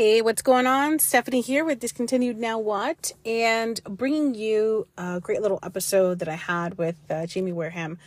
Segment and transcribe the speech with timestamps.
[0.00, 0.98] Hey, what's going on?
[0.98, 6.36] Stephanie here with Discontinued Now What, and bringing you a great little episode that I
[6.36, 7.98] had with uh, Jamie Warham.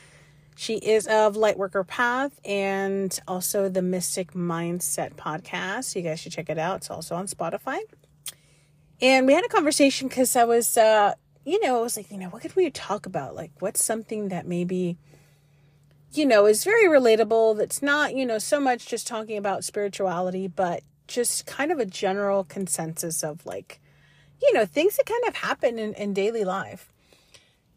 [0.55, 5.95] She is of Lightworker Path and also the Mystic Mindset podcast.
[5.95, 6.77] You guys should check it out.
[6.77, 7.77] It's also on Spotify.
[8.99, 11.13] And we had a conversation because I was, uh,
[11.45, 13.35] you know, I was like, you know, what could we talk about?
[13.35, 14.97] Like, what's something that maybe,
[16.11, 20.47] you know, is very relatable that's not, you know, so much just talking about spirituality,
[20.47, 23.79] but just kind of a general consensus of like,
[24.41, 26.91] you know, things that kind of happen in, in daily life.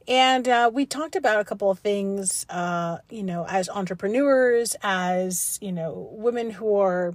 [0.08, 5.58] And uh, we talked about a couple of things, uh, you know, as entrepreneurs, as,
[5.60, 7.14] you know, women who are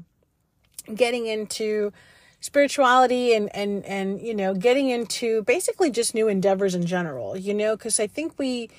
[0.93, 1.93] getting into
[2.41, 7.53] spirituality and, and, and, you know, getting into basically just new endeavors in general, you
[7.53, 8.69] know, because I think we,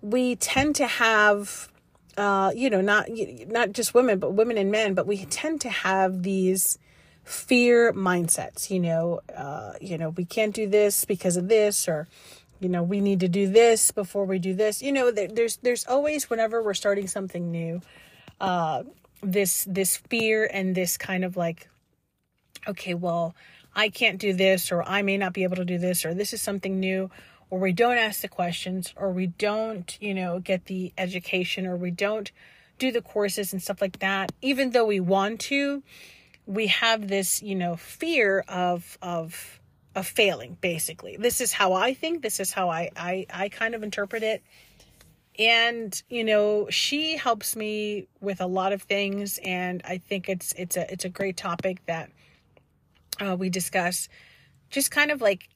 [0.00, 1.70] we tend to have
[2.16, 3.08] uh, you know, not
[3.46, 6.78] not just women, but women and men, but we tend to have these
[7.24, 8.70] fear mindsets.
[8.70, 12.08] You know, uh, you know, we can't do this because of this, or
[12.60, 14.82] you know, we need to do this before we do this.
[14.82, 17.82] You know, there's there's always whenever we're starting something new,
[18.40, 18.84] uh,
[19.22, 21.68] this this fear and this kind of like,
[22.66, 23.34] okay, well,
[23.74, 26.32] I can't do this, or I may not be able to do this, or this
[26.32, 27.10] is something new
[27.50, 31.76] or we don't ask the questions or we don't, you know, get the education or
[31.76, 32.32] we don't
[32.78, 35.82] do the courses and stuff like that, even though we want to,
[36.46, 39.60] we have this, you know, fear of of
[39.94, 41.16] of failing basically.
[41.16, 44.42] This is how I think, this is how I I I kind of interpret it.
[45.38, 50.52] And, you know, she helps me with a lot of things and I think it's
[50.54, 52.10] it's a it's a great topic that
[53.20, 54.08] uh, we discuss
[54.70, 55.48] just kind of like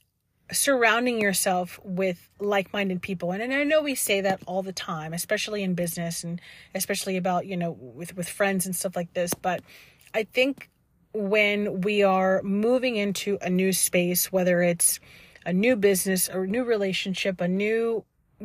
[0.53, 3.33] surrounding yourself with like-minded people.
[3.33, 6.41] And, and i know we say that all the time especially in business and
[6.75, 9.35] especially about you know with with friends and stuff like this.
[9.35, 9.63] But
[10.15, 10.71] i think
[11.13, 15.01] when we are moving into a new space whether it's
[15.45, 18.05] a new business or new relationship a new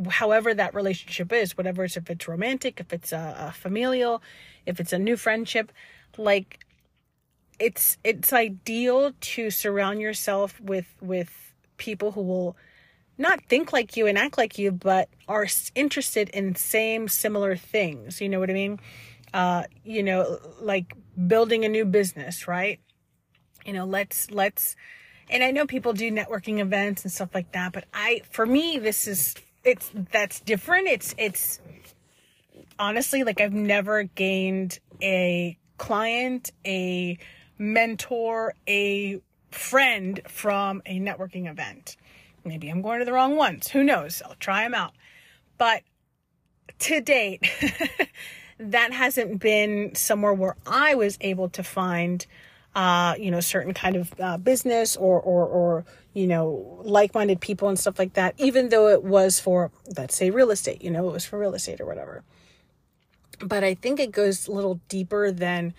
[0.09, 4.21] however that relationship is whatever it's if it's romantic if it's a, a familial
[4.65, 5.71] if it's a new friendship
[6.17, 6.65] like
[7.59, 11.44] it's it's ideal to surround yourself with with
[11.77, 12.57] people who will
[13.17, 18.19] not think like you and act like you, but are interested in same similar things.
[18.19, 18.79] You know what I mean?
[19.33, 20.93] Uh, you know, like
[21.27, 22.79] building a new business, right?
[23.65, 24.75] You know, let's let's
[25.29, 28.77] and I know people do networking events and stuff like that, but I for me
[28.77, 30.87] this is it's that's different.
[30.87, 31.59] It's it's
[32.77, 37.17] honestly like I've never gained a client, a
[37.57, 39.21] mentor, a
[39.55, 41.97] friend from a networking event.
[42.43, 43.69] Maybe I'm going to the wrong ones.
[43.69, 44.21] Who knows?
[44.23, 44.93] I'll try them out.
[45.57, 45.83] But
[46.79, 47.49] to date,
[48.59, 52.25] that hasn't been somewhere where I was able to find,
[52.75, 57.67] uh, you know, certain kind of uh, business or, or, or, you know, like-minded people
[57.67, 61.07] and stuff like that, even though it was for, let's say real estate, you know,
[61.09, 62.23] it was for real estate or whatever.
[63.39, 65.73] But I think it goes a little deeper than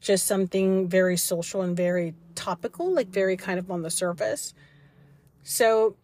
[0.00, 4.54] just something very social and very topical, like very kind of on the surface.
[5.42, 5.96] So,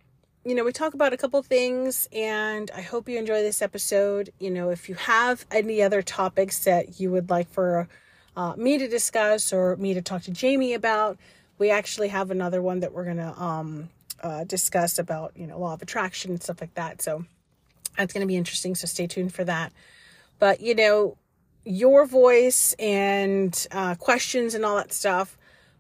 [0.45, 4.31] you know, we talk about a couple things, and I hope you enjoy this episode.
[4.39, 7.89] You know, if you have any other topics that you would like for
[8.37, 11.19] uh, me to discuss or me to talk to Jamie about,
[11.59, 13.89] we actually have another one that we're going to um,
[14.23, 17.03] uh, discuss about, you know, law of attraction and stuff like that.
[17.03, 17.25] So
[17.97, 18.75] that's going to be interesting.
[18.75, 19.73] So stay tuned for that.
[20.39, 21.17] But, you know,
[21.65, 25.37] your voice and uh, questions and all that stuff.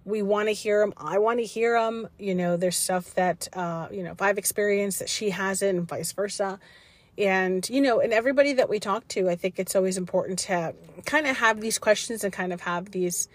[0.07, 0.95] We want to hear them.
[0.97, 2.09] I want to hear them.
[2.17, 5.87] You know, there's stuff that, uh, you know, if I've experienced that she hasn't and
[5.87, 6.61] vice versa.
[7.19, 10.75] And, you know, and everybody that we talk to, I think it's always important to
[11.07, 13.29] kind of have these questions and kind of have these,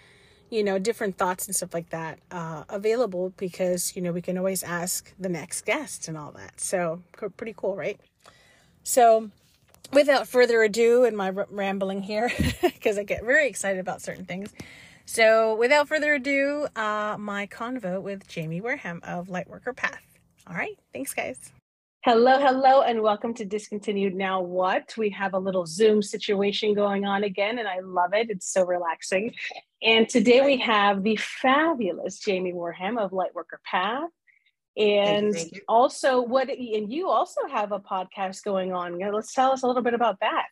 [0.48, 4.38] you know, different thoughts and stuff like that uh, available because, you know, we can
[4.38, 6.58] always ask the next guest and all that.
[6.58, 7.02] So,
[7.36, 8.00] pretty cool, right?
[8.82, 9.30] So,
[9.92, 12.30] without further ado, and my rambling here,
[12.62, 14.52] because I get very excited about certain things.
[15.04, 20.02] So, without further ado, uh, my convo with Jamie Warham of Lightworker Path.
[20.46, 21.52] All right, thanks, guys.
[22.04, 24.94] Hello, hello, and welcome to Discontinued Now What?
[24.96, 28.30] We have a little Zoom situation going on again, and I love it.
[28.30, 29.34] It's so relaxing.
[29.82, 34.10] And today we have the fabulous Jamie Warham of Lightworker Path
[34.76, 35.60] and thank you, thank you.
[35.68, 39.82] also what and you also have a podcast going on let's tell us a little
[39.82, 40.46] bit about that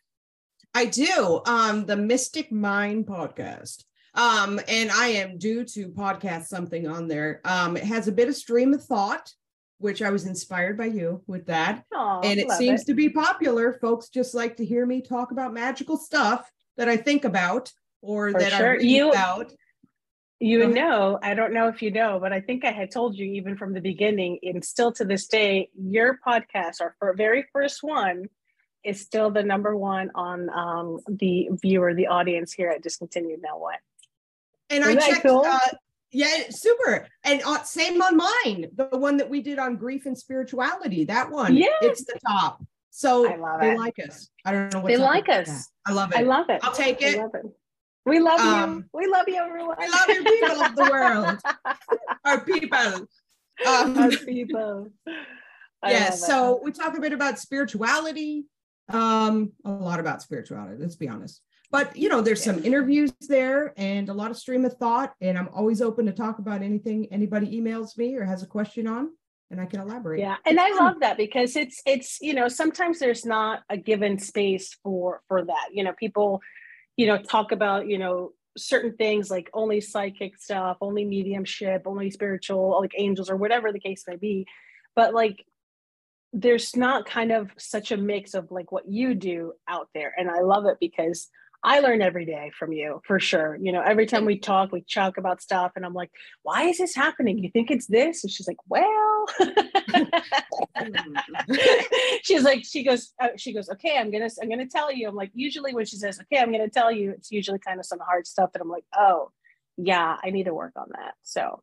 [0.75, 3.83] i do um the mystic mind podcast
[4.15, 8.27] um and i am due to podcast something on there um it has a bit
[8.27, 9.31] of stream of thought
[9.77, 12.85] which i was inspired by you with that Aww, and it seems it.
[12.87, 16.97] to be popular folks just like to hear me talk about magical stuff that i
[16.97, 17.71] think about
[18.01, 18.71] or For that sure.
[18.71, 19.53] i read you, about
[20.43, 23.25] you know, I don't know if you know, but I think I had told you
[23.33, 28.25] even from the beginning, and still to this day, your podcast, our very first one,
[28.83, 33.59] is still the number one on um, the viewer, the audience here at Discontinued Now
[33.59, 33.75] What.
[34.71, 35.43] And Isn't I checked, cool?
[35.45, 35.59] uh,
[36.11, 37.07] yeah, super.
[37.23, 41.03] And uh, same on mine, the one that we did on grief and spirituality.
[41.05, 42.63] That one, yeah, it's the top.
[42.89, 43.23] So
[43.59, 43.77] they it.
[43.77, 44.29] like us.
[44.45, 45.69] I don't know what they like us.
[45.85, 46.17] I love it.
[46.17, 46.59] I love it.
[46.63, 47.15] I'll take it.
[47.15, 47.41] it.
[48.05, 48.85] We love um, you.
[48.93, 49.75] We love you, everyone.
[49.79, 51.39] We love you, people of the world.
[52.25, 53.07] Our people.
[53.67, 54.89] Um, Our people.
[55.85, 56.09] yeah.
[56.09, 58.45] So we talk a bit about spirituality.
[58.93, 60.77] Um, a lot about spirituality.
[60.79, 61.41] Let's be honest.
[61.71, 65.13] But you know, there's some interviews there and a lot of stream of thought.
[65.21, 68.87] And I'm always open to talk about anything anybody emails me or has a question
[68.87, 69.11] on
[69.51, 70.19] and I can elaborate.
[70.19, 74.17] Yeah, and I love that because it's it's you know sometimes there's not a given
[74.17, 75.69] space for for that.
[75.71, 76.41] You know, people
[76.97, 82.09] you know talk about you know certain things like only psychic stuff, only mediumship, only
[82.09, 84.47] spiritual, like angels or whatever the case may be.
[84.95, 85.45] But like
[86.33, 90.29] there's not kind of such a mix of like what you do out there and
[90.29, 91.29] I love it because
[91.63, 93.55] I learn every day from you for sure.
[93.61, 96.09] You know, every time we talk, we talk about stuff, and I'm like,
[96.41, 97.37] why is this happening?
[97.37, 98.23] You think it's this?
[98.23, 99.25] And she's like, well,
[102.23, 105.07] she's like, she goes, uh, she goes, okay, I'm gonna, I'm gonna tell you.
[105.07, 107.85] I'm like, usually when she says, okay, I'm gonna tell you, it's usually kind of
[107.85, 109.29] some hard stuff that I'm like, oh,
[109.77, 111.13] yeah, I need to work on that.
[111.21, 111.61] So,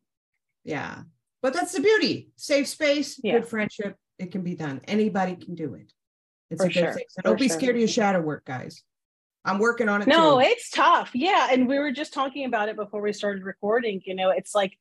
[0.63, 0.99] yeah,
[1.41, 2.31] but that's the beauty.
[2.37, 3.33] Safe space, yeah.
[3.33, 3.97] good friendship.
[4.19, 4.81] It can be done.
[4.87, 5.91] Anybody can do it.
[6.51, 6.97] It's for a good sure.
[7.23, 7.57] don't be sure.
[7.57, 8.83] scared of your shadow work, guys.
[9.45, 10.07] I'm working on it.
[10.07, 10.47] No, too.
[10.47, 11.11] it's tough.
[11.13, 11.47] Yeah.
[11.51, 14.01] And we were just talking about it before we started recording.
[14.05, 14.77] You know, it's like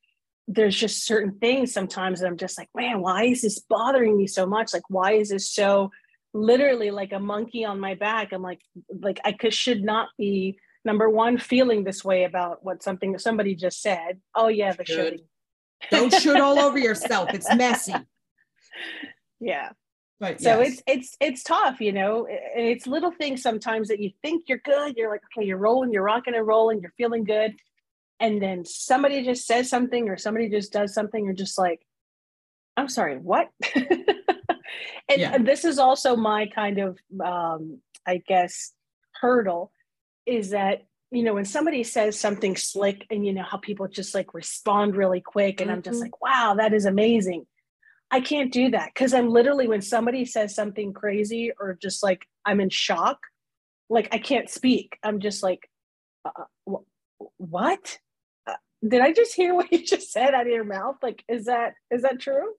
[0.49, 4.27] there's just certain things sometimes that I'm just like, man, why is this bothering me
[4.27, 4.73] so much?
[4.73, 5.91] Like, why is this so
[6.35, 8.33] literally like a monkey on my back?
[8.33, 8.61] I'm like,
[9.01, 13.55] like I could should not be number one feeling this way about what something somebody
[13.55, 14.21] just said.
[14.35, 15.21] Oh yeah, the shooting.
[15.91, 17.31] Don't shoot all over yourself.
[17.33, 17.95] It's messy.
[19.41, 19.71] Yeah.
[20.21, 20.73] But so yes.
[20.73, 22.27] it's it's it's tough, you know.
[22.27, 24.97] And it's little things sometimes that you think you're good.
[24.97, 27.55] You're like, okay, you're rolling, you're rocking and rolling, you're feeling good,
[28.19, 31.25] and then somebody just says something or somebody just does something.
[31.25, 31.87] You're just like,
[32.77, 33.49] I'm sorry, what?
[33.77, 33.87] and,
[35.17, 35.39] yeah.
[35.39, 38.73] this is also my kind of, um, I guess,
[39.21, 39.73] hurdle,
[40.27, 40.83] is that
[41.13, 44.97] you know when somebody says something slick, and you know how people just like respond
[44.97, 45.77] really quick, and mm-hmm.
[45.77, 46.03] I'm just mm-hmm.
[46.03, 47.47] like, wow, that is amazing
[48.11, 52.27] I can't do that because I'm literally when somebody says something crazy or just like
[52.45, 53.19] I'm in shock,
[53.91, 54.99] like I can't speak.
[55.03, 55.69] I'm just like,
[56.25, 56.45] uh,
[57.37, 57.99] what?
[58.47, 58.55] Uh,
[58.87, 60.97] did I just hear what you just said out of your mouth?
[61.03, 62.55] Like, is that is that true?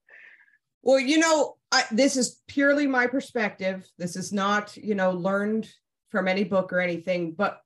[0.81, 3.85] Well, you know, I, this is purely my perspective.
[3.97, 5.69] This is not, you know, learned
[6.09, 7.61] from any book or anything, but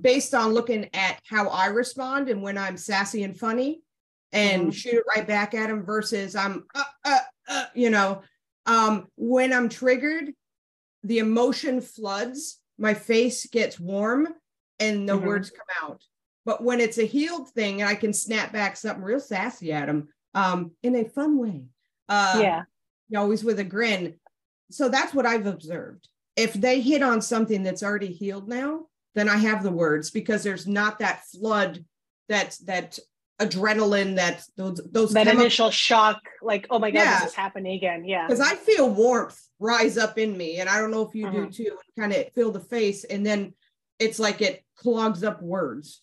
[0.00, 3.82] based on looking at how I respond and when I'm sassy and funny,
[4.32, 4.70] and mm-hmm.
[4.70, 7.18] shoot it right back at him versus I'm, uh, uh,
[7.48, 8.22] uh, you know,
[8.66, 10.32] um, when I'm triggered,
[11.02, 14.28] the emotion floods, my face gets warm,
[14.78, 15.26] and the mm-hmm.
[15.26, 16.02] words come out.
[16.44, 19.88] But when it's a healed thing, and I can snap back something real sassy at
[19.88, 21.64] him um, in a fun way.
[22.08, 22.62] Uh, yeah.
[23.16, 24.14] Always with a grin.
[24.70, 26.08] So that's what I've observed.
[26.34, 30.42] If they hit on something that's already healed now, then I have the words because
[30.42, 31.84] there's not that flood
[32.28, 32.98] that that
[33.40, 35.42] adrenaline that those those that chemicals.
[35.42, 37.20] initial shock like oh my god yeah.
[37.20, 38.04] this is happening again.
[38.04, 38.26] Yeah.
[38.26, 41.44] Because i feel warmth rise up in me and i don't know if you mm-hmm.
[41.46, 43.54] do too kind of feel the face and then
[43.98, 46.02] it's like it clogs up words.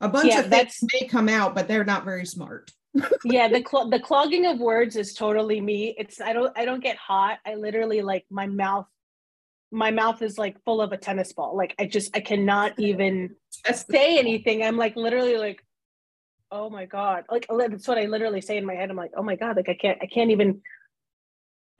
[0.00, 2.70] A bunch yeah, of things may come out but they're not very smart.
[3.24, 5.94] Yeah the cl- the clogging of words is totally me.
[5.96, 7.38] It's i don't i don't get hot.
[7.46, 8.86] I literally like my mouth
[9.72, 11.56] my mouth is like full of a tennis ball.
[11.56, 13.36] Like i just i cannot even
[13.72, 14.62] say anything.
[14.62, 15.64] I'm like literally like
[16.54, 17.24] oh my god.
[17.28, 18.90] Like that's what i literally say in my head.
[18.90, 20.62] I'm like oh my god like i can't i can't even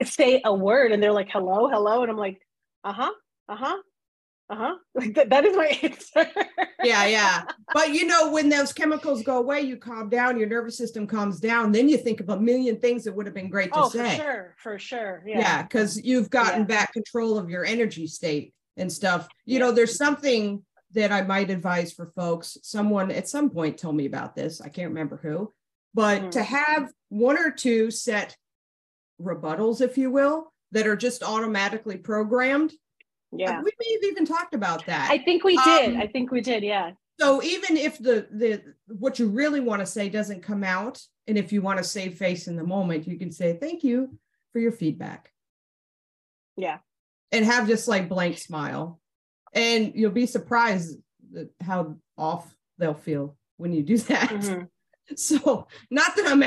[0.03, 0.91] say a word.
[0.91, 2.01] And they're like hello hello.
[2.03, 2.39] And i'm like
[2.83, 3.11] uh-huh
[3.49, 3.77] uh-huh
[4.47, 4.75] uh-huh.
[4.93, 6.31] Like that, that is my answer.
[6.83, 7.43] Yeah yeah.
[7.73, 11.39] But you know when those chemicals go away you calm down your nervous system calms
[11.39, 11.71] down.
[11.71, 14.17] Then you think of a million things that would have been great to oh, say.
[14.17, 15.23] for sure for sure.
[15.25, 15.39] Yeah.
[15.39, 16.67] Yeah because you've gotten yeah.
[16.67, 19.27] back control of your energy state and stuff.
[19.45, 19.59] You yeah.
[19.65, 20.61] know there's something
[20.95, 22.57] that I might advise for folks.
[22.63, 24.61] Someone at some point told me about this.
[24.61, 25.53] I can't remember who,
[25.93, 26.29] but mm-hmm.
[26.31, 28.35] to have one or two set
[29.21, 32.73] rebuttals, if you will, that are just automatically programmed.
[33.31, 33.61] Yeah.
[33.61, 35.11] We may have even talked about that.
[35.11, 35.95] I think we did.
[35.95, 36.63] Um, I think we did.
[36.63, 36.91] Yeah.
[37.19, 41.37] So even if the the what you really want to say doesn't come out, and
[41.37, 44.17] if you want to save face in the moment, you can say thank you
[44.53, 45.31] for your feedback.
[46.57, 46.79] Yeah.
[47.31, 48.99] And have just like blank smile
[49.55, 50.99] and you'll be surprised
[51.63, 54.29] how off they'll feel when you do that.
[54.29, 54.63] Mm-hmm.
[55.15, 56.43] So, not that I'm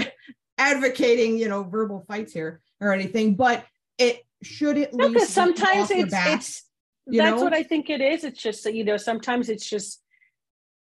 [0.58, 3.64] advocating, you know, verbal fights here or anything, but
[3.96, 6.64] it should at no, least sometimes it's it's
[7.06, 7.42] that's know?
[7.42, 8.24] what I think it is.
[8.24, 10.02] It's just you know sometimes it's just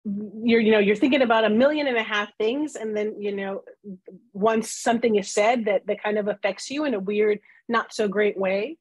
[0.05, 3.35] you're you know you're thinking about a million and a half things and then you
[3.35, 3.63] know
[4.33, 8.07] once something is said that that kind of affects you in a weird not so
[8.07, 8.77] great way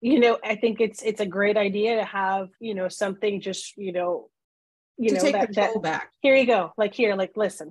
[0.00, 3.76] you know i think it's it's a great idea to have you know something just
[3.76, 4.28] you know
[4.96, 7.70] you to know take that, control that, back here you go like here like listen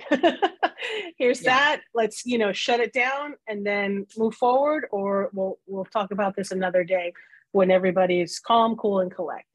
[1.17, 1.49] here's yeah.
[1.49, 6.11] that let's you know shut it down and then move forward or we'll we'll talk
[6.11, 7.13] about this another day
[7.51, 9.45] when everybody's calm cool and collect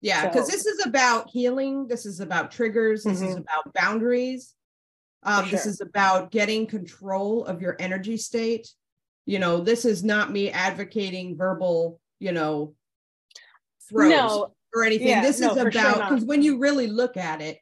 [0.00, 0.52] yeah because so.
[0.52, 3.28] this is about healing this is about triggers this mm-hmm.
[3.28, 4.54] is about boundaries
[5.22, 5.50] um, sure.
[5.50, 8.68] this is about getting control of your energy state
[9.26, 12.74] you know this is not me advocating verbal you know
[13.88, 14.54] throws no.
[14.74, 17.58] or anything yeah, this no, is about because sure when you really look at it,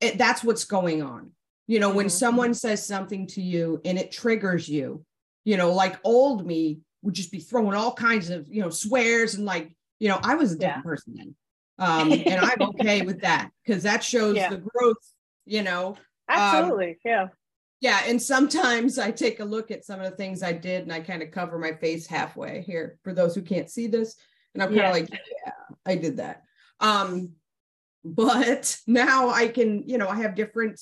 [0.00, 1.32] it that's what's going on
[1.70, 1.98] you know, mm-hmm.
[1.98, 5.04] when someone says something to you and it triggers you,
[5.44, 9.36] you know, like old me would just be throwing all kinds of, you know, swears
[9.36, 10.82] and like, you know, I was a different yeah.
[10.82, 11.34] person then.
[11.78, 14.50] Um, and I'm okay with that because that shows yeah.
[14.50, 14.96] the growth,
[15.46, 15.90] you know.
[16.28, 16.90] Um, Absolutely.
[16.90, 17.26] Um, yeah.
[17.80, 18.02] Yeah.
[18.06, 21.00] And sometimes I take a look at some of the things I did and I
[21.00, 24.16] kind of cover my face halfway here for those who can't see this.
[24.54, 24.92] And I'm kind of yeah.
[24.92, 25.52] like, yeah,
[25.86, 26.42] I did that.
[26.80, 27.32] Um,
[28.04, 30.80] but now I can, you know, I have different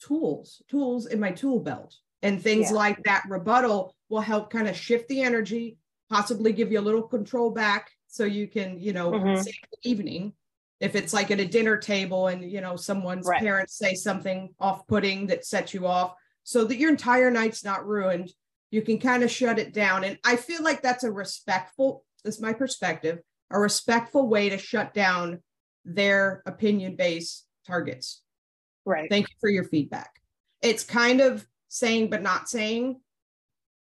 [0.00, 1.96] tools, tools in my tool belt.
[2.22, 2.76] And things yeah.
[2.76, 5.78] like that rebuttal will help kind of shift the energy,
[6.10, 9.40] possibly give you a little control back so you can, you know, mm-hmm.
[9.40, 10.32] save the evening.
[10.80, 13.40] If it's like at a dinner table and, you know, someone's right.
[13.40, 16.14] parents say something off putting that sets you off
[16.48, 18.30] so that your entire night's not ruined,
[18.70, 20.02] you can kind of shut it down.
[20.02, 23.18] And I feel like that's a respectful, this is my perspective,
[23.50, 25.42] a respectful way to shut down
[25.84, 28.22] their opinion based targets.
[28.86, 29.10] Right.
[29.10, 30.08] Thank you for your feedback.
[30.62, 32.98] It's kind of saying, but not saying,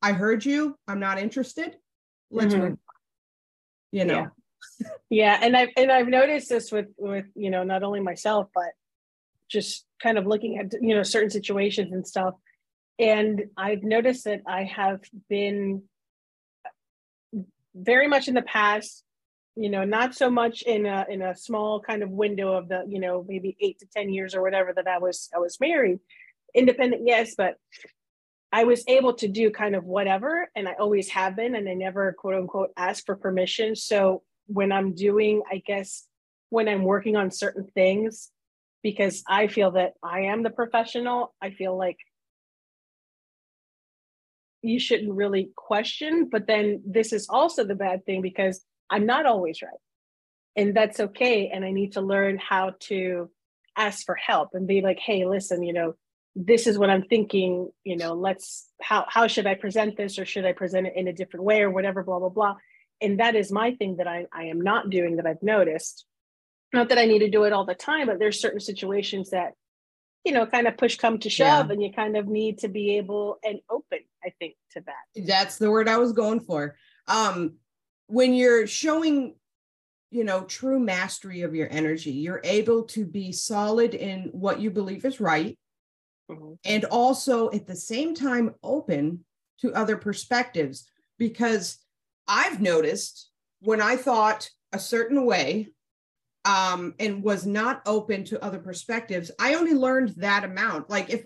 [0.02, 0.78] I heard you.
[0.90, 1.78] I'm not interested.
[2.32, 2.64] Let's mm-hmm.
[2.64, 2.78] move.
[3.94, 4.28] You know.
[4.82, 4.88] Yeah.
[5.10, 5.40] yeah.
[5.42, 8.72] And I've and I've noticed this with with, you know, not only myself, but
[9.48, 12.34] just kind of looking at you know certain situations and stuff.
[13.00, 15.84] And I've noticed that I have been
[17.75, 19.04] very much in the past
[19.58, 22.84] you know not so much in a in a small kind of window of the
[22.88, 26.00] you know maybe eight to ten years or whatever that i was i was married.
[26.54, 27.56] Independent yes but
[28.51, 31.74] i was able to do kind of whatever and i always have been and i
[31.74, 33.75] never quote unquote ask for permission.
[33.75, 36.08] So when i'm doing i guess
[36.50, 38.32] when i'm working on certain things
[38.84, 41.98] because i feel that i am the professional i feel like
[44.68, 49.26] you shouldn't really question but then this is also the bad thing because I'm not
[49.26, 49.80] always right.
[50.56, 51.50] And that's okay.
[51.54, 53.30] And I need to learn how to
[53.76, 55.94] ask for help and be like, hey, listen, you know,
[56.36, 60.26] this is what I'm thinking, you know, let's how how should I present this or
[60.26, 62.56] should I present it in a different way or whatever, blah, blah, blah.
[63.02, 66.06] And that is my thing that I, I am not doing that I've noticed.
[66.74, 69.54] Not that I need to do it all the time, but there's certain situations that,
[70.28, 71.72] you know, kind of push come to shove yeah.
[71.72, 75.26] and you kind of need to be able and open, I think, to that.
[75.26, 76.76] That's the word I was going for.
[77.08, 77.54] Um,
[78.08, 79.36] when you're showing
[80.12, 84.72] you know true mastery of your energy you're able to be solid in what you
[84.72, 85.60] believe is right
[86.32, 86.54] mm-hmm.
[86.64, 89.26] and also at the same time open
[89.60, 91.80] to other perspectives because
[92.30, 93.30] i've noticed
[93.60, 95.68] when i thought a certain way
[96.48, 101.24] um, and was not open to other perspectives i only learned that amount like if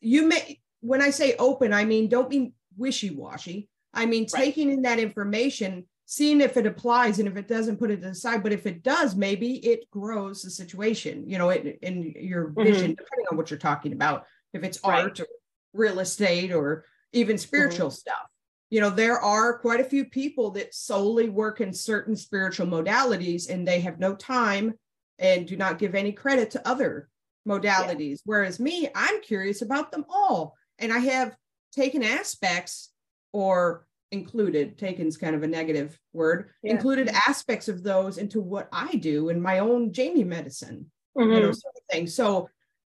[0.00, 4.44] you may when i say open i mean don't be wishy-washy i mean right.
[4.44, 8.08] taking in that information seeing if it applies and if it doesn't put it to
[8.08, 12.12] the side but if it does maybe it grows the situation you know it, in
[12.16, 12.62] your mm-hmm.
[12.64, 13.04] vision mm-hmm.
[13.04, 15.04] depending on what you're talking about if it's right.
[15.04, 15.26] art or
[15.72, 17.94] real estate or even spiritual mm-hmm.
[17.94, 18.26] stuff
[18.70, 23.48] you know there are quite a few people that solely work in certain spiritual modalities
[23.48, 24.74] and they have no time
[25.18, 27.08] and do not give any credit to other
[27.46, 28.24] modalities yeah.
[28.24, 31.34] whereas me i'm curious about them all and i have
[31.72, 32.90] taken aspects
[33.32, 36.72] or included taken's kind of a negative word yeah.
[36.72, 41.32] included aspects of those into what i do in my own jamie medicine mm-hmm.
[41.32, 42.48] you know sort of thing so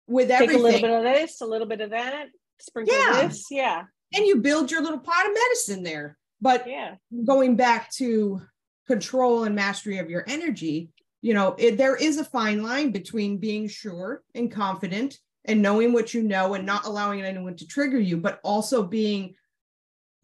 [0.06, 2.26] with Take everything a little bit of this a little bit of that
[2.60, 3.26] sprinkle yeah.
[3.26, 3.82] this yeah
[4.14, 8.40] and you build your little pot of medicine there but yeah going back to
[8.86, 10.90] control and mastery of your energy
[11.20, 15.92] you know it, there is a fine line between being sure and confident and knowing
[15.92, 19.34] what you know and not allowing anyone to trigger you but also being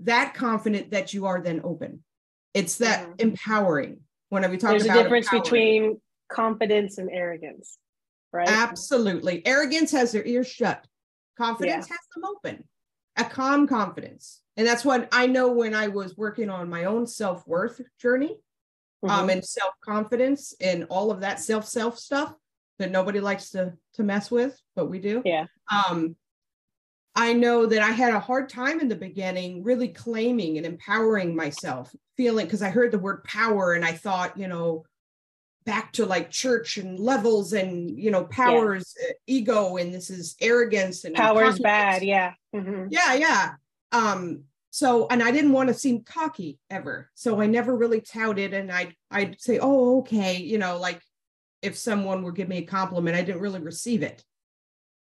[0.01, 2.03] that confident that you are then open.
[2.55, 3.13] It's that mm-hmm.
[3.19, 4.01] empowering.
[4.31, 7.79] When we talk There's a difference between confidence and arrogance.
[8.33, 8.49] right?
[8.49, 9.45] Absolutely.
[9.47, 10.87] Arrogance has their ears shut.
[11.39, 11.95] Confidence yeah.
[11.95, 12.65] has them open.
[13.19, 14.41] A calm confidence.
[14.57, 18.41] And that's what I know when I was working on my own self-worth journey
[19.03, 19.21] um, mm-hmm.
[19.21, 22.35] um, and self-confidence and all of that self-self stuff
[22.79, 25.23] that nobody likes to to mess with, but we do.
[25.25, 25.47] Yeah.
[25.71, 26.17] Um,
[27.15, 31.35] I know that I had a hard time in the beginning really claiming and empowering
[31.35, 34.85] myself, feeling because I heard the word power and I thought, you know,
[35.69, 39.11] back to like church and levels and you know powers yeah.
[39.11, 42.87] uh, ego and this is arrogance and power is bad yeah mm-hmm.
[42.89, 43.53] yeah yeah
[43.93, 48.55] um so and i didn't want to seem cocky ever so i never really touted
[48.55, 51.03] and i'd i'd say oh okay you know like
[51.61, 54.25] if someone would give me a compliment i didn't really receive it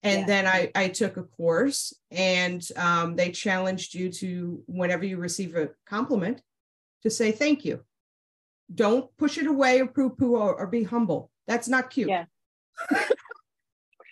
[0.03, 0.25] and yeah.
[0.27, 5.57] then I, I took a course and um, they challenged you to whenever you receive
[5.57, 6.41] a compliment
[7.03, 7.83] to say thank you
[8.73, 11.31] don't push it away or poo poo or, or, be humble.
[11.47, 12.09] That's not cute.
[12.09, 12.25] Yeah.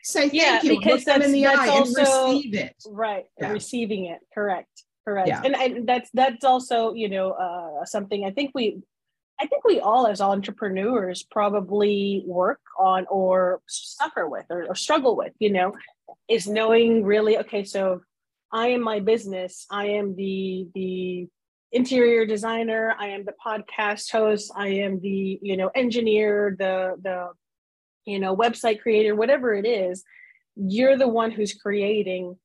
[0.04, 0.78] Say thank yeah, you.
[0.80, 2.76] Because Look them in the eye also, and receive it.
[2.90, 3.26] Right.
[3.40, 3.52] Yeah.
[3.52, 4.20] Receiving it.
[4.34, 4.84] Correct.
[5.06, 5.28] Correct.
[5.28, 5.42] Yeah.
[5.44, 8.82] And, and that's that's also, you know, uh, something I think we
[9.40, 15.16] I think we all as entrepreneurs probably work on or suffer with or, or struggle
[15.16, 15.74] with, you know,
[16.28, 18.02] is knowing really, okay, so
[18.52, 19.66] I am my business.
[19.70, 21.28] I am the the
[21.72, 27.30] interior designer i am the podcast host i am the you know engineer the the
[28.06, 30.04] you know website creator whatever it is
[30.58, 32.36] you're the one who's creating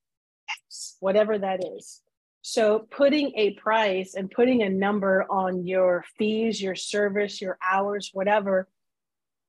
[0.51, 2.01] x whatever that is.
[2.43, 8.11] So putting a price and putting a number on your fees your service your hours
[8.13, 8.69] whatever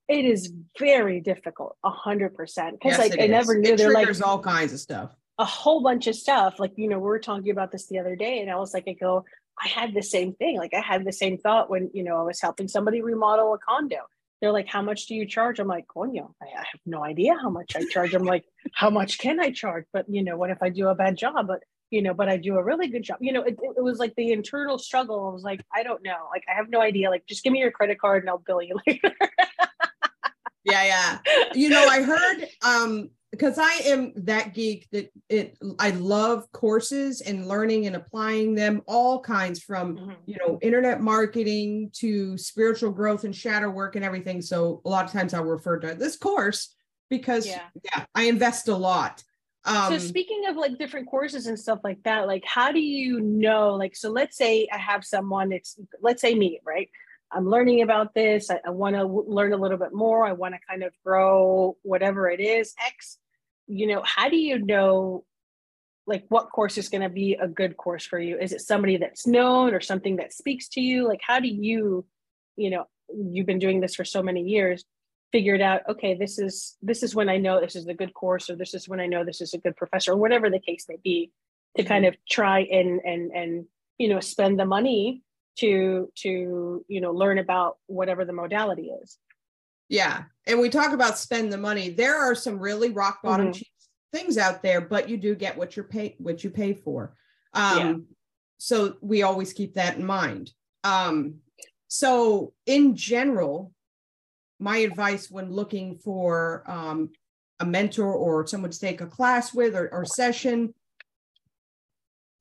[0.08, 2.80] it is very difficult a hundred percent.
[2.80, 5.16] Because like i never knew there like all kinds of stuff.
[5.40, 6.60] a whole bunch of stuff.
[6.60, 8.84] Like you know we were talking about this the other day and i was like
[8.88, 9.26] i go
[9.62, 10.58] I had the same thing.
[10.58, 13.58] Like I had the same thought when, you know, I was helping somebody remodel a
[13.58, 14.00] condo.
[14.42, 15.60] They're like, how much do you charge?
[15.60, 18.14] I'm like, coño, I, I have no idea how much I charge.
[18.14, 19.86] I'm like, how much can I charge?
[19.94, 21.48] But, you know, what if I do a bad job?
[21.48, 23.20] But, you know, but I do a really good job.
[23.22, 25.28] You know, it, it was like the internal struggle.
[25.30, 26.28] I was like, I don't know.
[26.30, 27.10] Like, I have no idea.
[27.10, 29.16] Like, just give me your credit card and I'll bill you later.
[30.66, 31.20] yeah, yeah.
[31.54, 37.20] You know, I heard um because I am that geek that it I love courses
[37.22, 40.12] and learning and applying them all kinds from mm-hmm.
[40.28, 44.40] you know internet marketing to spiritual growth and shadow work and everything.
[44.40, 46.76] So a lot of times I'll refer to this course
[47.10, 49.24] because yeah, yeah I invest a lot.
[49.66, 53.20] Um, so speaking of like different courses and stuff like that like how do you
[53.22, 56.90] know like so let's say I have someone it's let's say me right?
[57.36, 58.52] I'm learning about this.
[58.52, 60.24] I, I want to w- learn a little bit more.
[60.24, 63.18] I want to kind of grow whatever it is X
[63.68, 65.24] you know, how do you know
[66.06, 68.38] like what course is going to be a good course for you?
[68.38, 71.08] Is it somebody that's known or something that speaks to you?
[71.08, 72.06] Like, how do you,
[72.56, 74.84] you know, you've been doing this for so many years,
[75.32, 78.50] figured out, okay, this is this is when I know this is a good course,
[78.50, 80.86] or this is when I know this is a good professor, or whatever the case
[80.90, 81.32] may be,
[81.78, 81.92] to mm-hmm.
[81.92, 83.66] kind of try and and and
[83.98, 85.22] you know spend the money
[85.60, 89.18] to to you know learn about whatever the modality is.
[89.90, 90.24] Yeah.
[90.46, 91.90] And we talk about spend the money.
[91.90, 94.18] There are some really rock bottom mm-hmm.
[94.18, 97.16] things out there, but you do get what you're paid what you pay for.
[97.54, 97.96] Um yeah.
[98.58, 100.52] so we always keep that in mind.
[100.84, 101.36] Um
[101.88, 103.72] so in general,
[104.60, 107.12] my advice when looking for um
[107.60, 110.74] a mentor or someone to take a class with or, or session,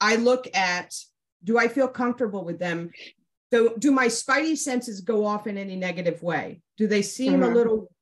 [0.01, 0.95] I look at
[1.45, 2.91] do I feel comfortable with them?
[3.53, 6.63] So do my spidey senses go off in any negative way?
[6.83, 7.45] Do they seem mm-hmm.
[7.45, 7.93] a little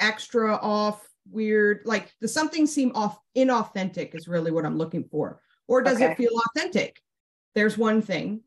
[0.00, 1.80] extra off, weird?
[1.86, 5.40] Like does something seem off inauthentic is really what I'm looking for.
[5.66, 6.12] Or does okay.
[6.12, 7.00] it feel authentic?
[7.54, 8.42] There's one thing.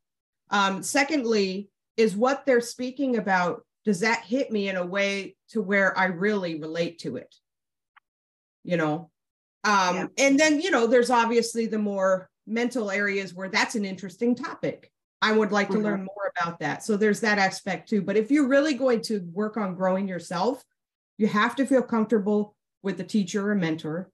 [0.52, 5.64] Um, secondly, is what they're speaking about, does that hit me in a way to
[5.64, 7.34] where I really relate to it?
[8.64, 9.10] You know?
[9.64, 10.06] Um, yeah.
[10.20, 14.92] and then, you know, there's obviously the more mental areas where that's an interesting topic
[15.24, 15.86] I would like to mm-hmm.
[15.86, 16.84] learn more about that.
[16.84, 18.02] So there's that aspect too.
[18.02, 20.62] But if you're really going to work on growing yourself,
[21.18, 24.12] you have to feel comfortable with the teacher or mentor.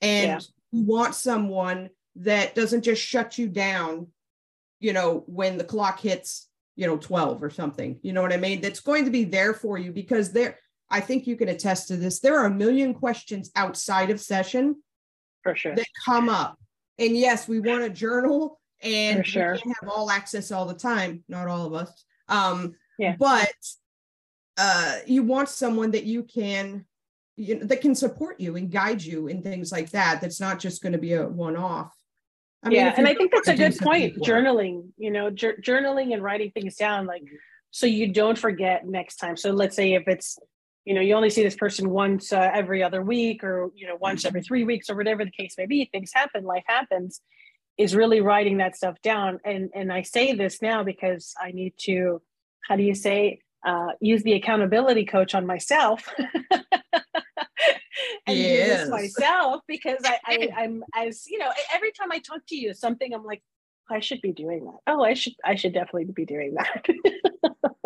[0.00, 0.38] And yeah.
[0.70, 4.06] you want someone that doesn't just shut you down,
[4.78, 7.98] you know, when the clock hits, you know, 12 or something.
[8.02, 8.60] You know what I mean?
[8.60, 11.96] That's going to be there for you because there, I think you can attest to
[11.96, 12.20] this.
[12.20, 14.76] There are a million questions outside of session
[15.42, 16.60] for sure that come up.
[17.00, 19.56] And yes, we want to journal and sure.
[19.56, 23.16] can't have all access all the time not all of us um yeah.
[23.18, 23.52] but
[24.58, 26.84] uh you want someone that you can
[27.36, 30.58] you know, that can support you and guide you in things like that that's not
[30.58, 31.92] just going to be a one-off
[32.62, 36.22] I mean, yeah and i think that's a good point journaling you know journaling and
[36.22, 37.22] writing things down like
[37.70, 40.38] so you don't forget next time so let's say if it's
[40.84, 43.96] you know you only see this person once uh, every other week or you know
[43.96, 47.20] once every three weeks or whatever the case may be things happen life happens
[47.76, 51.74] is really writing that stuff down and and i say this now because i need
[51.76, 52.20] to
[52.68, 56.12] how do you say uh, use the accountability coach on myself
[58.26, 58.84] and yes.
[58.84, 62.56] do this myself because I, I i'm as you know every time i talk to
[62.56, 63.42] you something i'm like
[63.90, 64.78] I should be doing that.
[64.86, 66.86] Oh, I should I should definitely be doing that.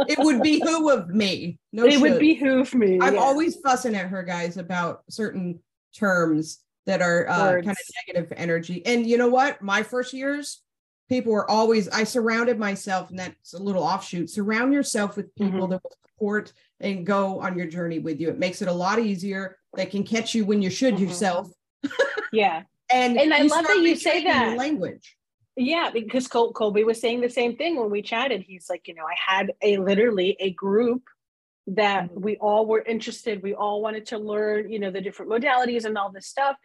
[0.08, 1.58] it would behoove me.
[1.72, 2.02] No, it should.
[2.02, 2.98] would behoove me.
[3.00, 3.20] I'm yeah.
[3.20, 5.60] always fussing at her guys about certain
[5.94, 8.84] terms that are uh, kind of negative energy.
[8.84, 9.62] And you know what?
[9.62, 10.62] My first years,
[11.08, 11.88] people were always.
[11.88, 14.30] I surrounded myself, and that's a little offshoot.
[14.30, 15.70] Surround yourself with people mm-hmm.
[15.72, 18.28] that will support and go on your journey with you.
[18.28, 19.56] It makes it a lot easier.
[19.76, 21.04] They can catch you when you should mm-hmm.
[21.04, 21.52] yourself.
[22.32, 22.62] yeah.
[22.90, 25.18] And and I love that you say that language
[25.58, 28.42] yeah, because Col- Colby was saying the same thing when we chatted.
[28.42, 31.02] He's like, you know, I had a literally a group
[31.66, 32.20] that mm-hmm.
[32.20, 33.42] we all were interested.
[33.42, 36.56] We all wanted to learn, you know, the different modalities and all this stuff.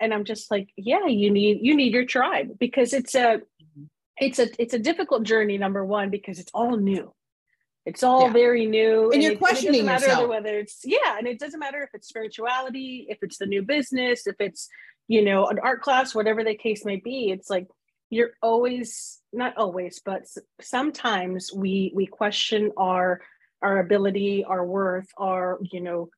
[0.00, 3.84] And I'm just like, yeah, you need you need your tribe because it's a mm-hmm.
[4.18, 5.58] it's a it's a difficult journey.
[5.58, 7.12] Number one, because it's all new.
[7.86, 8.32] It's all yeah.
[8.32, 10.28] very new, and, and you're it, questioning and yourself.
[10.28, 14.26] Whether it's yeah, and it doesn't matter if it's spirituality, if it's the new business,
[14.26, 14.68] if it's
[15.08, 17.30] you know an art class, whatever the case may be.
[17.30, 17.68] It's like
[18.10, 20.22] you're always not always but
[20.60, 23.20] sometimes we we question our
[23.62, 26.10] our ability our worth our you know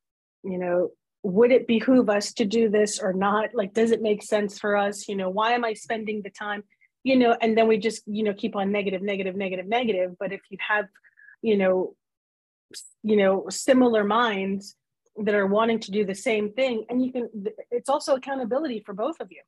[0.43, 0.89] you know
[1.23, 3.49] would it behoove us to do this or not?
[3.53, 5.07] Like does it make sense for us?
[5.07, 6.63] You know why am i spending the time?
[7.03, 10.15] You know and then we just you know keep on negative negative negative negative.
[10.19, 10.85] But if you have
[11.41, 11.95] you know
[13.03, 14.75] you know similar minds
[15.17, 17.29] that are wanting to do the same thing and you can
[17.71, 19.41] it's also accountability for both of you.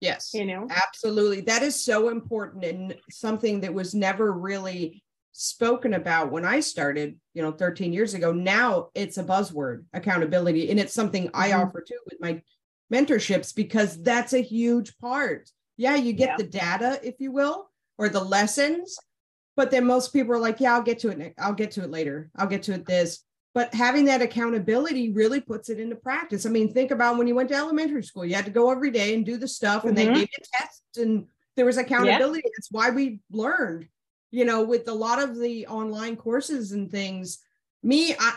[0.00, 0.32] Yes.
[0.34, 1.42] You know, absolutely.
[1.42, 5.03] That is so important and something that was never really
[5.36, 8.32] spoken about when I started, you know, 13 years ago.
[8.32, 10.70] Now it's a buzzword, accountability.
[10.70, 11.36] And it's something mm-hmm.
[11.36, 12.40] I offer too with my
[12.92, 15.50] mentorships because that's a huge part.
[15.76, 16.36] Yeah, you get yeah.
[16.38, 17.68] the data, if you will,
[17.98, 18.96] or the lessons,
[19.56, 21.34] but then most people are like, yeah, I'll get to it.
[21.38, 22.30] I'll get to it later.
[22.36, 26.44] I'll get to it this but having that accountability really puts it into practice.
[26.44, 28.90] I mean, think about when you went to elementary school, you had to go every
[28.90, 30.08] day and do the stuff, and mm-hmm.
[30.08, 32.42] they gave you tests, and there was accountability.
[32.44, 32.50] Yeah.
[32.56, 33.86] That's why we learned,
[34.34, 37.38] you know, with a lot of the online courses and things.
[37.84, 38.34] Me, I,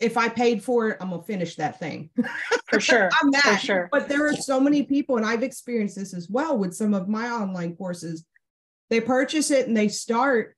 [0.00, 2.08] if I paid for it, I'm gonna finish that thing.
[2.68, 3.10] For sure.
[3.22, 3.42] I'm that.
[3.42, 3.88] For sure.
[3.92, 7.06] But there are so many people, and I've experienced this as well with some of
[7.06, 8.24] my online courses.
[8.88, 10.56] They purchase it and they start,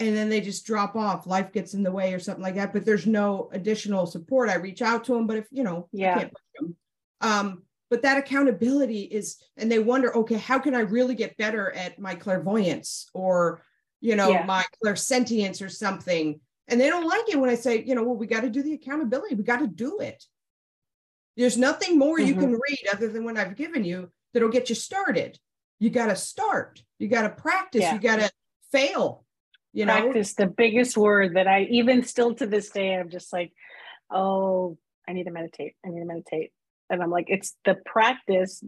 [0.00, 2.72] and then they just drop off life gets in the way or something like that
[2.72, 6.14] but there's no additional support i reach out to them but if you know yeah
[6.16, 6.76] I can't them.
[7.20, 11.70] um but that accountability is and they wonder okay how can i really get better
[11.72, 13.62] at my clairvoyance or
[14.00, 14.46] you know yeah.
[14.46, 16.40] my clairsentience or something?
[16.68, 18.62] And they don't like it when i say you know well we got to do
[18.62, 19.34] the accountability.
[19.34, 20.24] We got to do it.
[21.36, 22.28] There's nothing more mm-hmm.
[22.28, 25.38] you can read other than what i've given you that'll get you started.
[25.78, 26.82] You got to start.
[26.98, 27.82] You got to practice.
[27.82, 27.92] Yeah.
[27.92, 28.30] you got to
[28.72, 29.26] fail
[29.74, 30.00] you know?
[30.00, 33.52] Practice the biggest word that i even still to this day i'm just like
[34.10, 35.74] oh i need to meditate.
[35.84, 36.52] I need to meditate
[36.92, 38.62] and i'm like it's the practice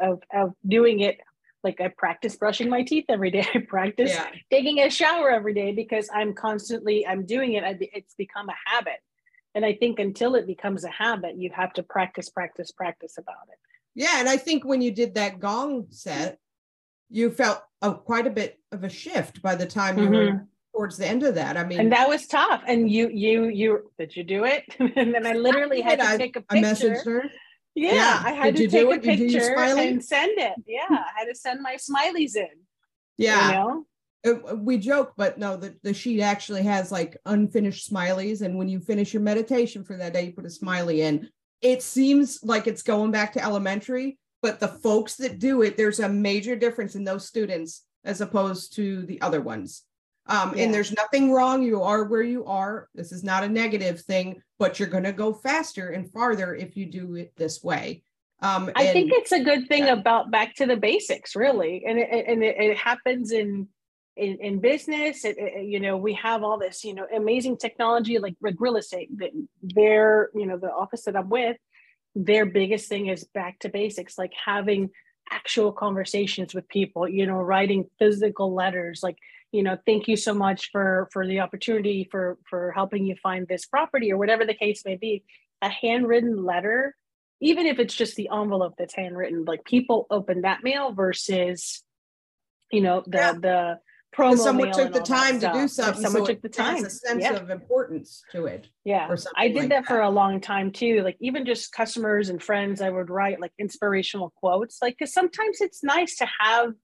[0.00, 1.18] of, of doing it
[1.62, 4.26] like i practice brushing my teeth every day i practice yeah.
[4.50, 9.00] taking a shower every day because i'm constantly i'm doing it it's become a habit
[9.54, 13.46] and i think until it becomes a habit you have to practice practice practice about
[13.52, 13.58] it
[13.94, 16.38] yeah and i think when you did that gong set
[17.10, 20.14] you felt a, quite a bit of a shift by the time you mm-hmm.
[20.14, 21.56] were towards the end of that.
[21.56, 22.62] I mean, and that was tough.
[22.66, 24.64] And you, you, you, did you do it?
[24.96, 26.66] and then I literally had to I, take a picture.
[26.66, 27.24] I messaged her.
[27.74, 28.22] Yeah, yeah.
[28.24, 30.54] I had did to take a picture and send it.
[30.66, 32.48] Yeah, I had to send my smileys in.
[33.16, 33.46] Yeah.
[33.46, 33.86] You know?
[34.24, 38.42] It, we joke, but no, the, the sheet actually has like unfinished smileys.
[38.42, 41.28] And when you finish your meditation for that day, you put a smiley in.
[41.60, 46.00] It seems like it's going back to elementary, but the folks that do it, there's
[46.00, 49.82] a major difference in those students as opposed to the other ones.
[50.26, 50.64] Um, yeah.
[50.64, 51.62] And there's nothing wrong.
[51.62, 52.88] You are where you are.
[52.94, 56.76] This is not a negative thing, but you're going to go faster and farther if
[56.76, 58.04] you do it this way.
[58.40, 59.92] Um, I and, think it's a good thing yeah.
[59.94, 63.68] about back to the basics, really, and it, and it, it happens in
[64.16, 65.24] in, in business.
[65.24, 68.76] It, it, you know, we have all this, you know, amazing technology like, like real
[68.76, 69.16] estate.
[69.18, 69.30] That
[69.62, 71.56] they're, you know, the office that I'm with,
[72.14, 74.90] their biggest thing is back to basics, like having
[75.30, 79.18] actual conversations with people, you know, writing physical letters, like,
[79.52, 83.46] you know, thank you so much for for the opportunity for for helping you find
[83.46, 85.24] this property or whatever the case may be.
[85.60, 86.96] A handwritten letter,
[87.40, 91.84] even if it's just the envelope that's handwritten, like people open that mail versus,
[92.72, 93.32] you know, the yeah.
[93.32, 93.78] the
[94.16, 96.02] promo someone took the time to do something.
[96.02, 96.82] Someone so took the time.
[96.82, 97.34] has a sense yeah.
[97.34, 98.68] of importance to it.
[98.84, 99.14] Yeah.
[99.36, 101.02] I did like that for a long time too.
[101.02, 104.80] Like even just customers and friends, I would write like inspirational quotes.
[104.82, 106.74] Like, cause sometimes it's nice to have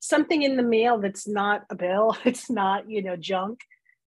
[0.00, 2.16] something in the mail that's not a bill.
[2.24, 3.60] It's not, you know, junk,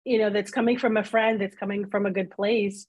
[0.03, 2.87] you know, that's coming from a friend, that's coming from a good place.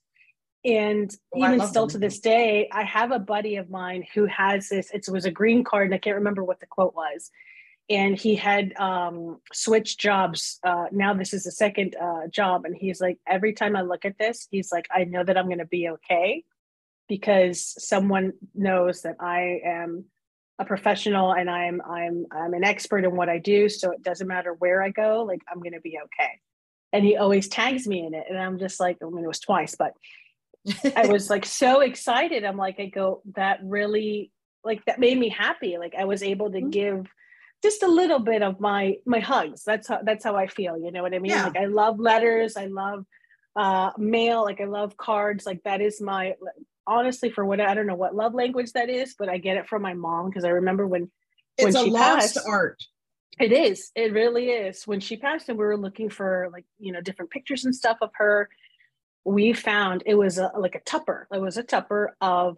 [0.65, 1.93] And Oh, even still them.
[1.93, 5.31] to this day, I have a buddy of mine who has this, it was a
[5.31, 7.31] green card and I can't remember what the quote was.
[7.89, 10.59] And he had um, switched jobs.
[10.61, 12.65] Uh, now this is the second uh, job.
[12.65, 15.45] And he's like, every time I look at this, he's like, I know that I'm
[15.45, 16.43] going to be okay
[17.07, 20.05] because someone knows that I am
[20.59, 23.69] a professional and I'm I'm I'm an expert in what I do.
[23.69, 26.31] So it doesn't matter where I go, like I'm gonna be okay.
[26.93, 28.25] And he always tags me in it.
[28.29, 29.93] And I'm just like, I mean it was twice, but
[30.95, 32.43] I was like so excited.
[32.43, 34.31] I'm like, I go, that really
[34.63, 35.77] like that made me happy.
[35.77, 36.71] Like I was able to Mhm.
[36.71, 37.07] give
[37.63, 39.63] just a little bit of my my hugs.
[39.63, 40.77] That's how that's how I feel.
[40.77, 41.31] You know what I mean?
[41.31, 41.43] Yeah.
[41.43, 42.57] Like I love letters.
[42.57, 43.05] I love
[43.55, 44.43] uh mail.
[44.43, 45.45] Like I love cards.
[45.45, 46.33] Like that is my
[46.87, 49.67] honestly for what I don't know what love language that is, but I get it
[49.67, 51.11] from my mom because I remember when
[51.57, 52.81] it's a when she lost passed- art.
[53.39, 53.91] it is.
[53.95, 54.87] It really is.
[54.87, 57.97] When she passed and we were looking for like, you know, different pictures and stuff
[58.01, 58.49] of her,
[59.25, 61.27] we found it was a, like a tupper.
[61.33, 62.57] It was a tupper of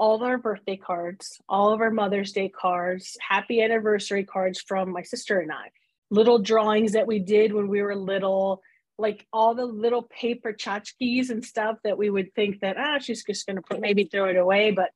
[0.00, 4.92] all of our birthday cards, all of our Mother's Day cards, happy anniversary cards from
[4.92, 5.70] my sister and I,
[6.10, 8.62] little drawings that we did when we were little,
[8.98, 13.24] like all the little paper tchotchkes and stuff that we would think that, ah, she's
[13.24, 14.72] just going to put, maybe throw it away.
[14.72, 14.90] But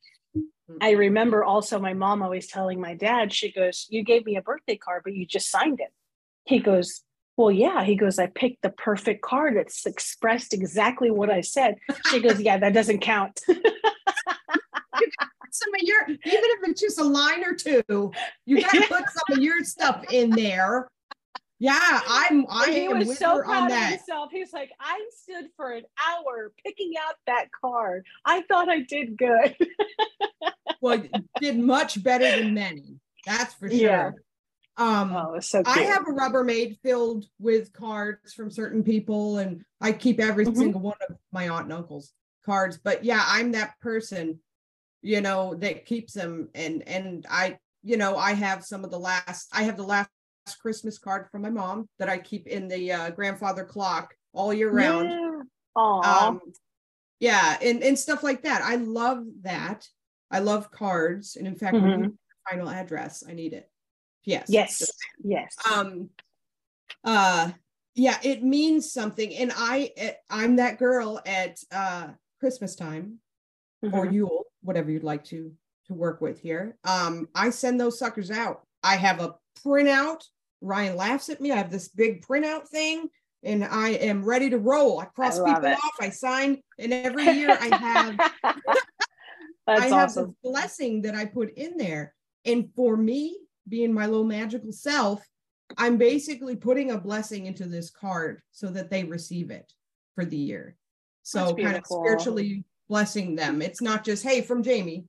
[0.80, 4.42] I remember also my mom always telling my dad, she goes, You gave me a
[4.42, 5.92] birthday card, but you just signed it.
[6.44, 7.02] He goes,
[7.36, 7.84] Well, yeah.
[7.84, 9.56] He goes, I picked the perfect card.
[9.56, 11.76] It's expressed exactly what I said.
[12.10, 13.40] She goes, Yeah, that doesn't count.
[15.54, 18.10] Some of your, even if it's just a line or two,
[18.46, 20.88] you gotta put some of your stuff in there.
[21.62, 22.44] Yeah, I'm.
[22.50, 23.90] I he am was with so her proud on of that.
[23.90, 24.30] himself.
[24.32, 28.04] He's like, I stood for an hour picking out that card.
[28.24, 29.56] I thought I did good.
[30.80, 31.00] Well,
[31.40, 32.96] did much better than many.
[33.24, 33.78] That's for sure.
[33.78, 34.10] Yeah.
[34.76, 35.76] Um, Oh, was so cute.
[35.76, 40.56] I have a Rubbermaid filled with cards from certain people, and I keep every Mhm.
[40.56, 42.12] single one of my aunt and uncle's
[42.44, 42.78] cards.
[42.82, 44.40] But yeah, I'm that person,
[45.02, 46.48] you know, that keeps them.
[46.56, 49.50] And and I, you know, I have some of the last.
[49.52, 50.10] I have the last
[50.60, 54.70] Christmas card from my mom that I keep in the uh, grandfather clock all year
[54.70, 55.10] round.
[55.10, 55.40] Yeah.
[55.76, 56.26] Aw.
[56.28, 56.40] Um,
[57.20, 58.62] yeah, and and stuff like that.
[58.62, 59.86] I love that.
[60.30, 62.18] I love cards, and in fact, you
[62.50, 63.70] final address, I need it.
[64.24, 64.44] Yes.
[64.44, 64.52] Mm-hmm.
[64.54, 64.90] yes.
[65.24, 65.56] Yes.
[65.72, 66.10] um
[67.04, 67.50] uh
[67.94, 72.08] yeah it means something and i eh, i'm that girl at uh
[72.40, 73.18] christmas time
[73.82, 74.12] or Mhm.
[74.12, 75.52] yule whatever you'd like to
[75.86, 80.22] to work with here um i send those suckers out i have a printout
[80.60, 83.08] ryan laughs at me i have this big printout thing
[83.42, 85.78] and i am ready to roll i cross love people it.
[85.84, 88.52] off i sign and every year i have
[89.66, 90.26] That's I have awesome.
[90.26, 92.14] this blessing that I put in there.
[92.44, 93.38] And for me,
[93.68, 95.24] being my little magical self,
[95.78, 99.72] I'm basically putting a blessing into this card so that they receive it
[100.14, 100.76] for the year.
[101.22, 103.62] So kind of spiritually blessing them.
[103.62, 105.06] It's not just, hey, from Jamie,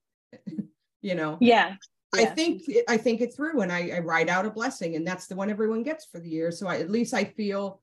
[1.02, 1.38] you know.
[1.42, 1.76] Yeah.
[2.14, 5.28] I think I think it through and I, I write out a blessing, and that's
[5.28, 6.52] the one everyone gets for the year.
[6.52, 7.82] So I, at least I feel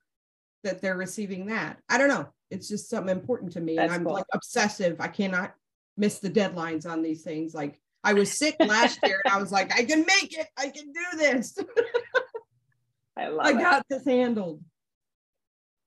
[0.63, 1.79] that they're receiving that.
[1.89, 2.29] I don't know.
[2.51, 4.15] It's just something important to me, That's and I'm cool.
[4.15, 5.01] like obsessive.
[5.01, 5.55] I cannot
[5.97, 7.55] miss the deadlines on these things.
[7.55, 10.47] Like I was sick last year, and I was like, I can make it.
[10.57, 11.59] I can do this.
[13.17, 13.59] I love I it.
[13.59, 14.63] got this handled.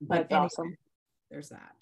[0.01, 0.77] But That's anyway, awesome.
[1.31, 1.75] there's that.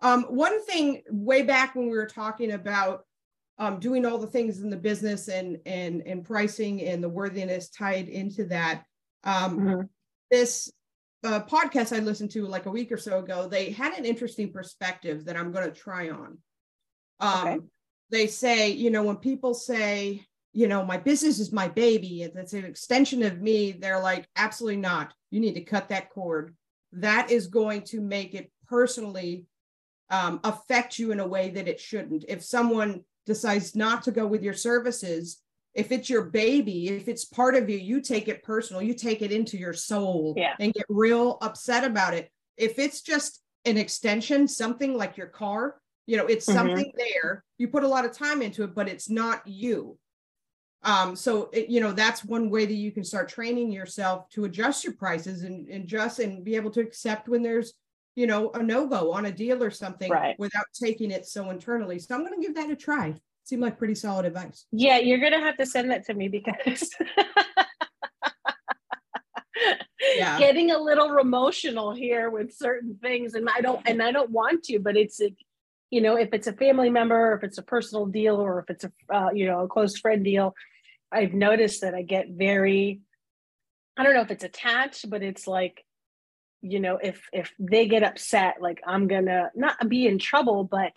[0.00, 3.06] Um, one thing way back when we were talking about
[3.62, 7.68] um, doing all the things in the business and and and pricing and the worthiness
[7.68, 8.82] tied into that.
[9.22, 9.88] Um, Mhm.
[10.32, 10.72] This
[11.22, 14.52] uh, podcast I listened to like a week or so ago, they had an interesting
[14.52, 16.38] perspective that I'm going to try on.
[17.20, 17.58] Um, Okay.
[18.10, 22.36] They say, you know, when people say, you know, my business is my baby, and
[22.36, 25.14] it's an extension of me, they're like, absolutely not.
[25.30, 26.54] You need to cut that cord.
[26.92, 29.46] That is going to make it personally
[30.10, 32.24] um, affect you in a way that it shouldn't.
[32.28, 35.40] If someone decides not to go with your services,
[35.74, 39.22] if it's your baby, if it's part of you, you take it personal, you take
[39.22, 40.54] it into your soul Yeah.
[40.58, 42.30] and get real upset about it.
[42.56, 46.54] If it's just an extension, something like your car, you know, it's Mhm.
[46.54, 49.98] something there, you put a lot of time into it, but it's not you.
[50.82, 54.44] Um, so it, you know, that's one way that you can start training yourself to
[54.44, 57.74] adjust your prices and, and adjust and be able to accept when there's
[58.14, 60.38] you know, a no-go on a deal or something Right.
[60.38, 61.98] without taking it so internally.
[61.98, 63.14] So I'm going to give that a try.
[63.44, 64.66] Seemed like pretty solid advice.
[64.70, 66.90] Yeah, you're gonna have to send that to me because
[70.16, 70.38] Yeah.
[70.38, 74.62] getting a little emotional here with certain things and i don't and i don't want
[74.64, 75.32] to but it's a,
[75.90, 78.70] you know if it's a family member or if it's a personal deal or if
[78.70, 80.54] it's a uh, you know a close friend deal
[81.12, 83.00] i've noticed that i get very
[83.96, 85.84] i don't know if it's attached but it's like
[86.62, 90.96] you know if if they get upset like i'm gonna not be in trouble but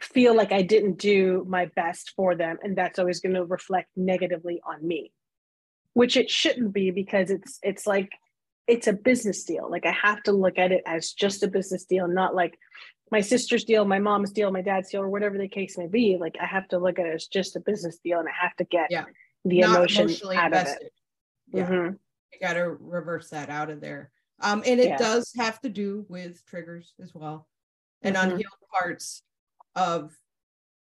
[0.00, 3.88] feel like i didn't do my best for them and that's always going to reflect
[3.96, 5.12] negatively on me
[5.94, 8.10] which it shouldn't be because it's it's like
[8.66, 11.84] it's a business deal like i have to look at it as just a business
[11.84, 12.58] deal not like
[13.12, 16.16] my sister's deal my mom's deal my dad's deal or whatever the case may be
[16.18, 18.56] like i have to look at it as just a business deal and i have
[18.56, 19.04] to get Yeah.
[19.44, 20.76] the Not emotion out invested.
[20.76, 20.92] of it
[21.52, 21.68] Yeah.
[21.68, 21.98] Mhm.
[22.32, 24.12] You got to reverse that out of there.
[24.40, 24.96] Um, and it Yeah.
[24.96, 27.48] does have to do with triggers as well
[28.02, 28.22] and Mhm.
[28.22, 29.22] unhealed parts
[29.74, 30.16] of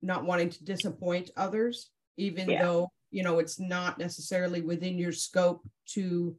[0.02, 2.62] not wanting to disappoint others, even Yeah.
[2.62, 6.38] though, you know, it's not necessarily within your scope to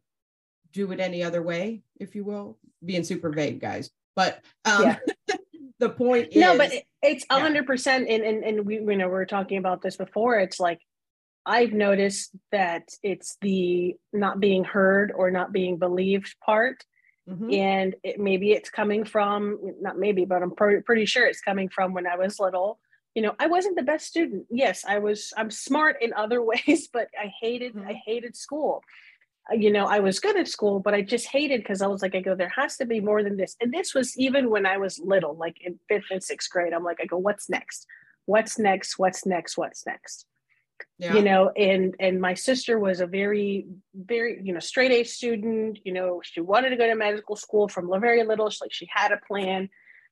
[0.72, 3.92] do it any other way, if you will, being super vague, guys.
[4.16, 5.00] But um, Yeah.
[5.80, 8.96] the point no is, but it, it's a hundred percent and and and we you
[8.96, 10.80] know we were talking about this before it's like
[11.46, 16.86] i've noticed that it's the not being heard or not being believed part
[17.30, 17.54] Mhm.
[17.54, 21.70] and it, maybe it's coming from not maybe but i'm pr- pretty sure it's coming
[21.70, 22.80] from when i was little.
[23.16, 24.46] You know i wasn't the best student.
[24.50, 28.02] Yes i was i'm smart in other ways but i hated i Mhm.
[28.06, 28.84] hated school.
[29.52, 32.02] Uh, you know i was good at school but i just hated because i was
[32.02, 33.56] like i go there has to be more than this.
[33.62, 36.84] And this was even when i was little like in fifth and sixth grade i'm
[36.84, 37.86] like i go what's next?
[38.26, 39.00] What's next?
[39.00, 39.58] What's next?
[39.58, 40.26] What's next
[41.02, 41.16] yeah.
[41.16, 45.80] you know and and my sister was a very very you know straight a student
[45.84, 48.88] you know she wanted to go to medical school from very little she, like she
[48.94, 49.68] had a plan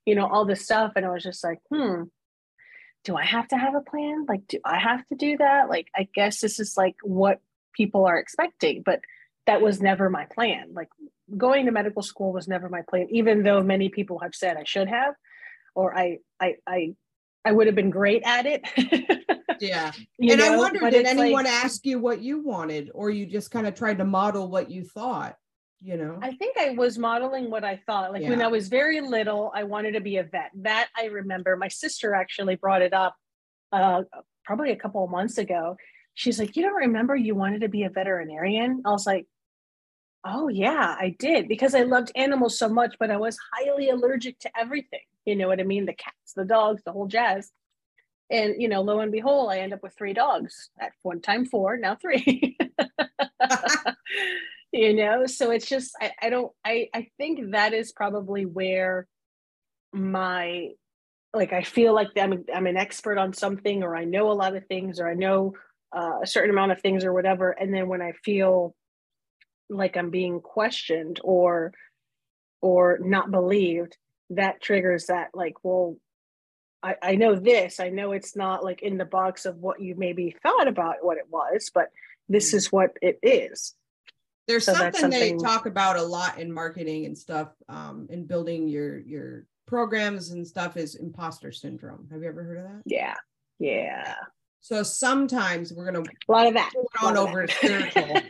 [0.05, 2.03] you know all this stuff and i was just like hmm
[3.05, 4.25] do i have to have a plan?
[4.27, 5.69] Like do i have to do that?
[5.69, 7.39] Like i guess this is like what
[7.73, 8.99] people are expecting but
[9.45, 10.73] that was never my plan.
[10.73, 10.89] Like
[11.37, 14.63] going to medical school was never my plan even though many people have said i
[14.63, 15.13] should have
[15.75, 16.95] or i i i,
[17.45, 18.63] I would have been great at it
[19.61, 19.91] yeah.
[20.17, 23.09] You and I know, wonder, but did anyone like- ask you what you wanted, or
[23.09, 25.35] you just kind of tried to model what you thought?
[25.81, 28.11] You know, I think I was modeling what I thought.
[28.11, 30.51] Like when I was very little, I wanted to be a vet.
[30.55, 31.55] That I remember.
[31.55, 33.15] My sister actually brought it up
[33.71, 34.03] uh,
[34.43, 35.77] probably a couple of months ago.
[36.15, 39.25] She's like, "You don't remember you wanted to be a veterinarian?" I was like,
[40.25, 44.37] "Oh yeah, I did because I loved animals so much, but I was highly allergic
[44.39, 44.99] to everything.
[45.23, 45.85] You know what I mean?
[45.85, 47.51] The cats, the dogs, the whole jazz."
[48.31, 50.69] And you know, lo and behold, I end up with three dogs.
[50.79, 52.57] At one time four, now three.
[54.71, 59.07] you know so it's just I, I don't i i think that is probably where
[59.91, 60.69] my
[61.33, 64.55] like i feel like i'm i'm an expert on something or i know a lot
[64.55, 65.53] of things or i know
[65.95, 68.75] uh, a certain amount of things or whatever and then when i feel
[69.69, 71.71] like i'm being questioned or
[72.61, 73.97] or not believed
[74.29, 75.95] that triggers that like well
[76.81, 79.95] I, I know this i know it's not like in the box of what you
[79.97, 81.89] maybe thought about what it was but
[82.29, 82.55] this Mhm.
[82.55, 83.75] is what it is
[84.47, 88.25] there's So something, something- they talk about a lot in marketing and stuff, um, in
[88.25, 92.07] building your your programs and stuff is imposter syndrome.
[92.11, 92.81] Have you ever heard of that?
[92.85, 93.13] yeah
[93.59, 94.15] yeah
[94.61, 97.55] So sometimes we're gonna a lot of that pull it a on over that.
[97.57, 98.21] spiritual.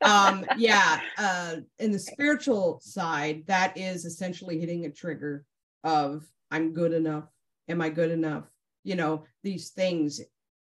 [0.02, 5.44] um yeah uh in the spiritual side that is essentially hitting a trigger
[5.84, 7.28] of i'm good enough
[7.70, 8.44] am i good enough
[8.84, 10.20] you know these things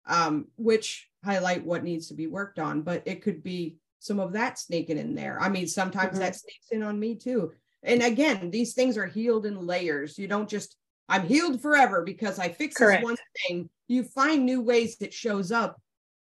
[0.07, 4.33] um which highlight what needs to be worked on but it could be some of
[4.33, 6.19] that sneaking in there i mean sometimes Mhm.
[6.19, 7.51] that sneaks in on me too
[7.83, 10.77] and again these things are healed in layers you don't just
[11.09, 13.01] i'm healed forever because i fix Correct.
[13.01, 15.81] this one thing you find new ways it shows up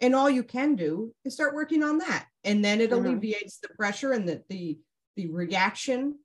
[0.01, 2.97] and all you can do is start working on that and then it Mhm.
[2.97, 4.79] alleviates the pressure and the the
[5.15, 6.19] the reaction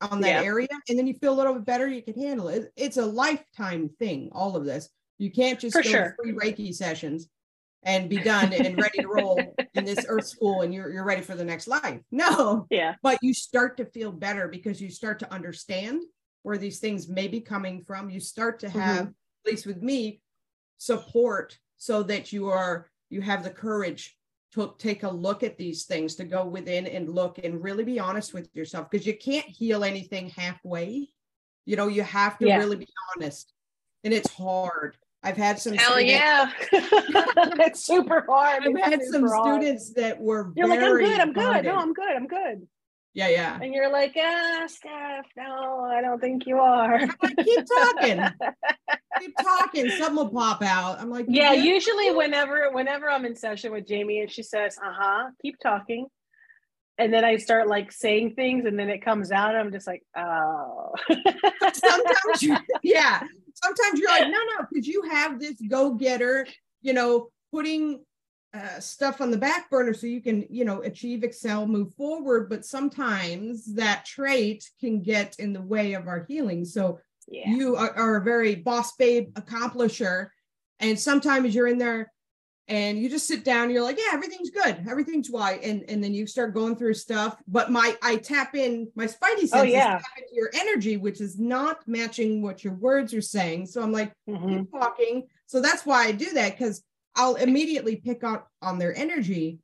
[0.00, 0.42] on that Yeah.
[0.42, 3.04] area and then you feel a little bit better you can handle it it's a
[3.04, 6.16] lifetime thing all of this you can't just For go sure.
[6.18, 7.28] to free reiki sessions
[7.82, 11.22] and be done and ready to roll in this earth school and you're, you're ready
[11.22, 15.18] for the next life no yeah but you start to feel better because you start
[15.18, 16.02] to understand
[16.42, 18.78] where these things may be coming from you start to Mm-hmm.
[18.78, 20.20] have at least with me
[20.78, 24.16] support so that you are you have the courage
[24.54, 28.00] to take a look at these things to go within and look and really be
[28.00, 31.08] honest with yourself because you can't heal anything halfway.
[31.66, 32.58] You know you have to Yeah.
[32.58, 33.52] really be honest.
[34.02, 34.96] And it's hard.
[35.22, 36.50] I've had some hell students- yeah.
[37.66, 38.62] It's super hard.
[38.64, 39.62] I've It's had some hard.
[39.62, 41.42] students that were you're like i'm good i'm good.
[41.42, 41.64] Guarded.
[41.66, 42.66] no i'm good i'm good
[43.14, 47.66] yeah yeah and you're like ah steph no i don't think you are like, keep
[47.66, 48.22] talking
[49.18, 53.72] keep talking something will pop out i'm like yeah usually whenever whenever i'm in session
[53.72, 56.06] with jamie and she says uh-huh keep talking
[57.00, 59.56] and then I start like saying things, and then it comes out.
[59.56, 60.92] I'm just like, oh.
[61.72, 63.22] sometimes you, yeah.
[63.54, 66.46] Sometimes you're like, no, no, because you have this go getter,
[66.82, 68.04] you know, putting
[68.52, 72.48] uh, stuff on the back burner so you can, you know, achieve, excel, move forward.
[72.48, 76.64] But sometimes that trait can get in the way of our healing.
[76.64, 76.98] So
[77.28, 77.48] yeah.
[77.48, 80.28] you are, are a very boss babe accomplisher.
[80.80, 82.10] And sometimes you're in there
[82.70, 86.14] and you just sit down you're like yeah everything's good everything's why and and then
[86.14, 89.98] you start going through stuff but my i tap in my spidey senses oh, yeah.
[89.98, 93.92] tap into your energy which is not matching what your words are saying so i'm
[93.92, 94.58] like mm-hmm.
[94.58, 96.84] keep talking so that's why i do that because
[97.20, 99.58] I'll immediately pick on on their energy.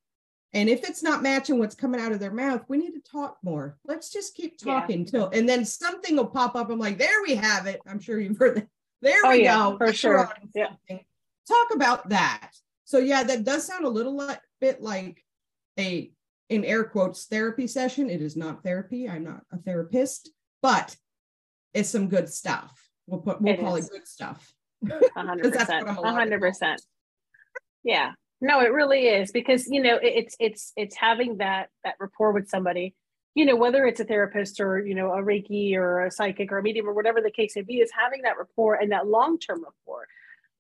[0.53, 3.39] And if it's not matching what's coming out of their mouth, we need to talk
[3.43, 3.79] more.
[3.87, 5.11] Let's just keep talking yeah.
[5.11, 6.71] till, and then something will pop up.
[6.71, 7.81] I'm like, there we have it.
[7.87, 8.69] I'm sure you've heard that.
[9.03, 9.77] There oh, we yeah, go.
[9.77, 10.33] For sure.
[10.55, 10.71] Yeah.
[10.89, 12.51] Talk about that.
[12.87, 15.23] So yeah, that does sound a little li- bit like
[15.79, 16.11] a
[16.49, 18.09] in air quotes therapy session.
[18.09, 19.07] It is not therapy.
[19.07, 20.31] I'm not a therapist,
[20.63, 20.97] but
[21.75, 22.73] it's some good stuff.
[23.07, 23.87] We'll put we'll it call is.
[23.87, 24.51] it good stuff.
[24.85, 25.43] 100%.
[25.53, 26.77] 100%.
[27.87, 28.12] Yeah.
[28.41, 32.51] No, it really is because you know it's it's it's having that that rapport with
[32.51, 32.95] somebody,
[33.34, 36.59] you know, whether it's a therapist or you know a Reiki or a psychic or
[36.59, 39.39] a medium or whatever the case may be, is having that rapport and that long
[39.39, 40.07] term rapport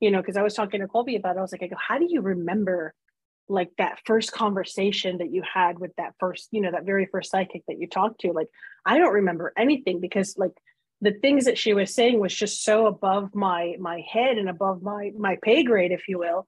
[0.00, 1.38] you know, because I was talking to Colby about it.
[1.38, 2.94] I was like, I go, how do you remember
[3.48, 7.30] like that first conversation that you had with that first, you know, that very first
[7.30, 8.32] psychic that you talked to?
[8.32, 8.48] Like,
[8.84, 10.52] I don't remember anything because like
[11.00, 14.82] the things that she was saying was just so above my my head and above
[14.82, 16.46] my my pay grade, if you will.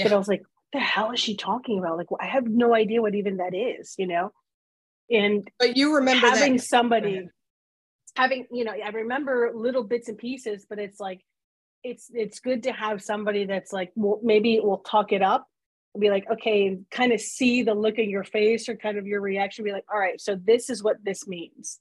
[0.00, 0.08] Yeah.
[0.08, 1.96] But I was like, what the hell is she talking about?
[1.96, 4.32] Like, I have no idea what even that is, you know?
[5.10, 7.28] And but you remember having that- somebody
[8.16, 11.20] having, you know, I remember little bits and pieces, but it's like
[11.82, 15.46] it's it's good to have somebody that's like well, maybe we'll talk it up
[15.94, 18.98] and be like okay and kind of see the look in your face or kind
[18.98, 21.80] of your reaction be like all right so this is what this means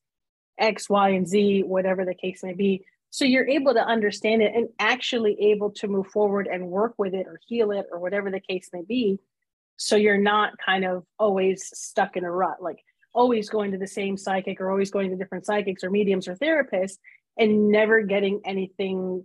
[0.57, 4.53] x y and z whatever the case may be so you're able to understand it
[4.55, 8.29] and actually able to move forward and work with it or heal it or whatever
[8.29, 9.19] the case may be
[9.77, 12.79] so you're not kind of always stuck in a rut like
[13.13, 16.35] always going to the same psychic or always going to different psychics or mediums or
[16.35, 16.97] therapists
[17.37, 19.23] and never getting anything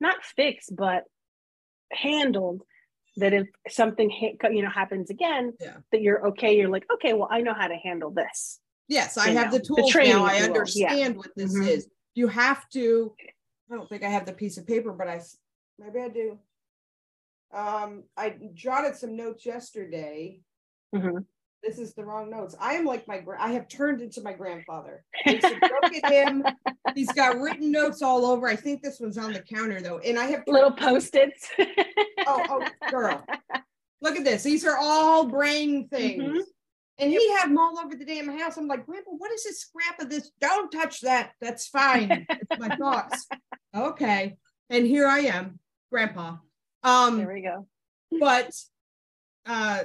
[0.00, 1.04] not fixed, but
[1.92, 2.62] handled
[3.16, 4.10] that if something
[4.50, 5.76] you know happens again yeah.
[5.92, 8.58] that you're okay you're like okay well i know how to handle this
[8.88, 11.08] yes i have know, the tools the now i understand yeah.
[11.10, 11.68] what this mm-hmm.
[11.68, 13.14] is you have to
[13.70, 15.20] i don't think i have the piece of paper but i
[15.78, 16.38] maybe i do
[17.52, 20.40] um i jotted some notes yesterday
[20.94, 21.18] mm-hmm
[21.62, 22.56] this is the wrong notes.
[22.60, 25.04] I am like my, I have turned into my grandfather.
[25.26, 26.44] look at him.
[26.94, 28.48] He's got written notes all over.
[28.48, 29.98] I think this one's on the counter though.
[29.98, 31.48] And I have little post-its.
[31.58, 31.66] oh,
[32.26, 33.24] oh, girl.
[34.00, 34.42] Look at this.
[34.42, 36.22] These are all brain things.
[36.22, 36.40] Mm-hmm.
[36.98, 38.56] And he had them all over the damn house.
[38.56, 40.30] I'm like, Grandpa, what is this scrap of this?
[40.40, 41.32] Don't touch that.
[41.40, 42.26] That's fine.
[42.28, 43.26] It's my thoughts.
[43.74, 44.36] Okay.
[44.68, 45.58] And here I am,
[45.90, 46.36] Grandpa.
[46.82, 47.66] Um, there we go.
[48.20, 48.52] But
[49.46, 49.84] uh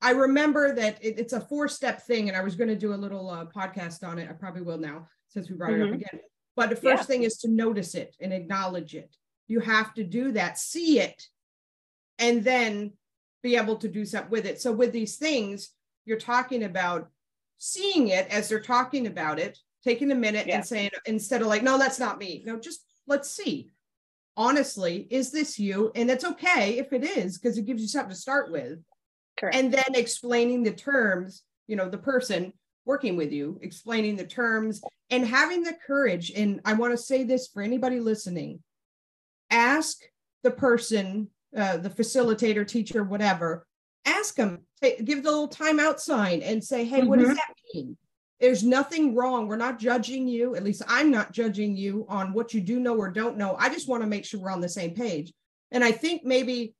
[0.00, 2.94] I remember that it, it's a four step thing, and I was going to do
[2.94, 4.28] a little uh, podcast on it.
[4.30, 5.80] I probably will now since we brought mm-hmm.
[5.80, 5.96] it up mm-hmm.
[5.96, 6.20] again.
[6.56, 7.06] But the first yeah.
[7.06, 9.14] thing is to notice it and acknowledge it.
[9.46, 11.22] You have to do that, see it,
[12.18, 12.92] and then
[13.42, 14.60] be able to do something with it.
[14.60, 15.70] So, with these things,
[16.08, 17.10] you're talking about
[17.58, 20.56] seeing it as they're talking about it, taking a minute yeah.
[20.56, 22.42] and saying, instead of like, no, that's not me.
[22.44, 23.70] No, just let's see.
[24.36, 25.92] Honestly, is this you?
[25.94, 28.78] And it's okay if it is, because it gives you something to start with
[29.38, 29.56] Correct.
[29.56, 32.52] And then explaining the terms, you know, the person
[32.84, 34.80] working with you, explaining the terms
[35.10, 36.32] and having the courage.
[36.34, 38.60] And I want to say this for anybody listening
[39.50, 39.98] ask
[40.42, 43.66] the person, uh, the facilitator, teacher, whatever,
[44.08, 47.08] ask them, give the little timeout sign and say, hey, mm-hmm.
[47.08, 47.36] what does mm-hmm.
[47.36, 47.96] that mean?
[48.40, 49.48] There's nothing wrong.
[49.48, 50.54] We're not judging you.
[50.54, 53.56] At least I'm not judging you on what you do know or don't know.
[53.58, 55.32] I just want to make sure we're on the same page.
[55.72, 56.74] And I think maybe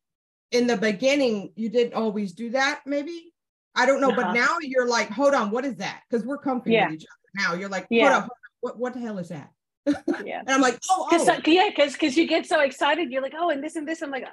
[0.51, 3.33] in the beginning you didn't always do that maybe
[3.75, 4.23] i don't know uh-huh.
[4.23, 6.87] but now you're like hold on what is that because we're comfy yeah.
[6.87, 8.27] with each other now you're like yeah.
[8.61, 9.51] what, what the hell is that
[10.25, 11.17] yeah and i'm like oh, oh.
[11.17, 14.03] Cause, yeah because because you get so excited you're like oh and this and this
[14.03, 14.27] i'm like uh,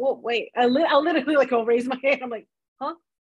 [0.00, 2.48] well wait I li- i'll literally like i'll raise my hand i'm like
[2.80, 2.94] huh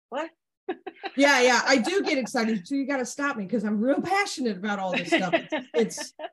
[0.10, 0.30] what
[1.16, 4.02] yeah yeah i do get excited so you got to stop me because i'm real
[4.02, 6.14] passionate about all this stuff it's, it's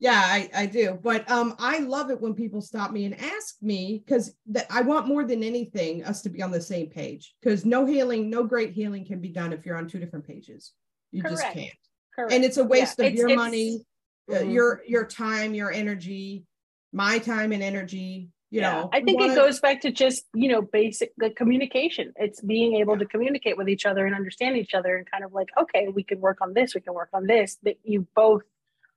[0.00, 0.98] yeah, I, I do.
[1.00, 4.80] But um, I love it when people stop me and ask me because that I
[4.80, 7.34] want more than anything us to be on the same page.
[7.40, 10.72] Because no healing, no great healing can be done if you're on two different pages.
[11.12, 11.42] You Correct.
[11.42, 11.74] just can't.
[12.16, 12.32] Correct.
[12.32, 13.84] And it's a waste yeah, of your money,
[14.30, 14.50] uh, mm-hmm.
[14.50, 16.46] your your time, your energy,
[16.94, 18.30] my time and energy.
[18.50, 18.72] You Yeah.
[18.72, 22.12] know I think wanna- it goes back to just, you know, basic the communication.
[22.16, 25.32] It's being able to communicate with each other and understand each other and kind of
[25.32, 28.42] like, okay, we can work on this, we can work on this, that you both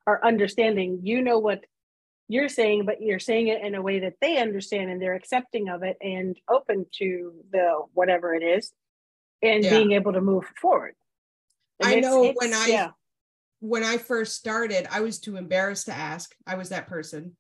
[0.08, 1.00] are understanding.
[1.04, 1.66] You know what
[2.28, 5.70] you're saying, but you're saying it in a way that they understand and they're accepting
[5.70, 8.74] of it and open to the whatever it is
[9.42, 9.70] and Yeah.
[9.70, 10.96] being able to move forward.
[11.80, 12.92] And I it's- know it's- when I yeah.
[13.60, 16.36] when I first started, I was too embarrassed to ask.
[16.46, 17.38] I was that person.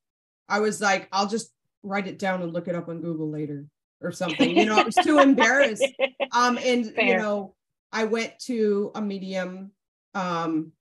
[0.47, 1.53] I was like, I'll just
[1.83, 3.65] write it down and look it up on Google later
[4.01, 4.55] or something.
[4.55, 5.85] You know, I was too embarrassed.
[6.31, 7.55] Um, and you know,
[7.91, 9.71] I went to a medium,
[10.13, 10.71] um,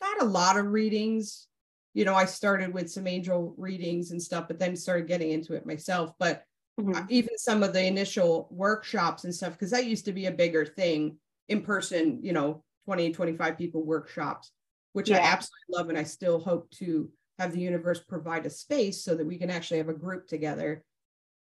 [0.00, 1.46] got a lot of readings.
[1.92, 5.54] You know, I started with some angel readings and stuff, but then started getting into
[5.54, 6.12] it myself.
[6.18, 6.44] But
[6.78, 10.32] uh, even some of the initial workshops and stuff because that used to be a
[10.32, 11.16] bigger thing
[11.48, 14.50] in person you know 20 25 people workshops
[14.92, 19.02] which i absolutely love and i still hope to have the universe provide a space
[19.04, 20.82] so that we can actually have a group together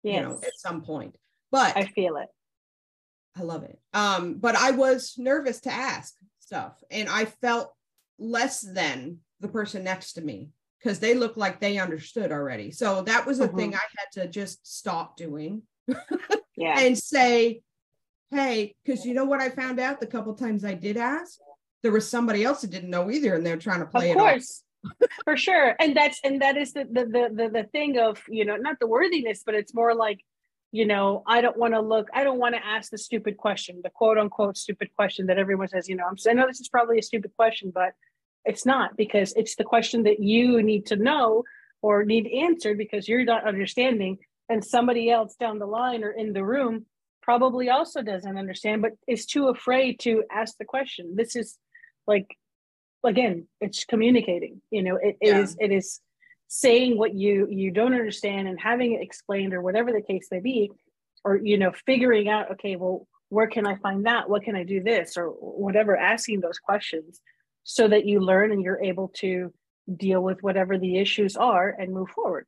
[0.04, 1.16] you know at some point
[1.52, 2.28] but I feel it.
[3.38, 7.74] I love it um but i was nervous to ask stuff and i felt
[8.20, 13.02] less than the person next to me because they looked like they understood already so
[13.04, 13.56] that was a Mhm.
[13.56, 15.62] thing i had to just stop doing
[16.56, 16.80] Yeah.
[16.80, 17.62] and say,
[18.30, 21.40] hey, because you know what I found out the couple times I did ask?
[21.82, 24.20] There was somebody else that didn't know either, and they're trying to play of it
[24.22, 24.30] off.
[24.34, 24.64] course
[25.24, 25.76] for sure.
[25.80, 28.88] And that's and that is the, the the the thing of you know not the
[28.88, 30.20] worthiness but it's more like
[30.72, 33.82] you know i don't want to look i don't want to ask the stupid question
[33.84, 36.70] the quote unquote stupid question that everyone says you know i'm i know this is
[36.70, 37.92] probably a stupid question but
[38.46, 41.44] it's not because it's the question that you need to know
[41.82, 44.18] or need answered because you're not understanding
[44.50, 46.86] and somebody else down the line or in the room
[47.22, 51.16] probably also doesn't understand but is too afraid to ask the question.
[51.16, 51.58] This is
[52.08, 52.36] like
[53.04, 55.40] again it's communicating you know it, it Yeah.
[55.40, 56.00] is it is
[56.48, 60.40] saying what you you don't understand and having it explained or whatever the case may
[60.40, 60.72] be
[61.24, 64.64] or you know figuring out okay well where can i find that what can i
[64.64, 67.22] do this or whatever asking those questions
[67.64, 69.54] so that you learn and you're able to
[69.96, 72.46] deal with whatever the issues are and move forward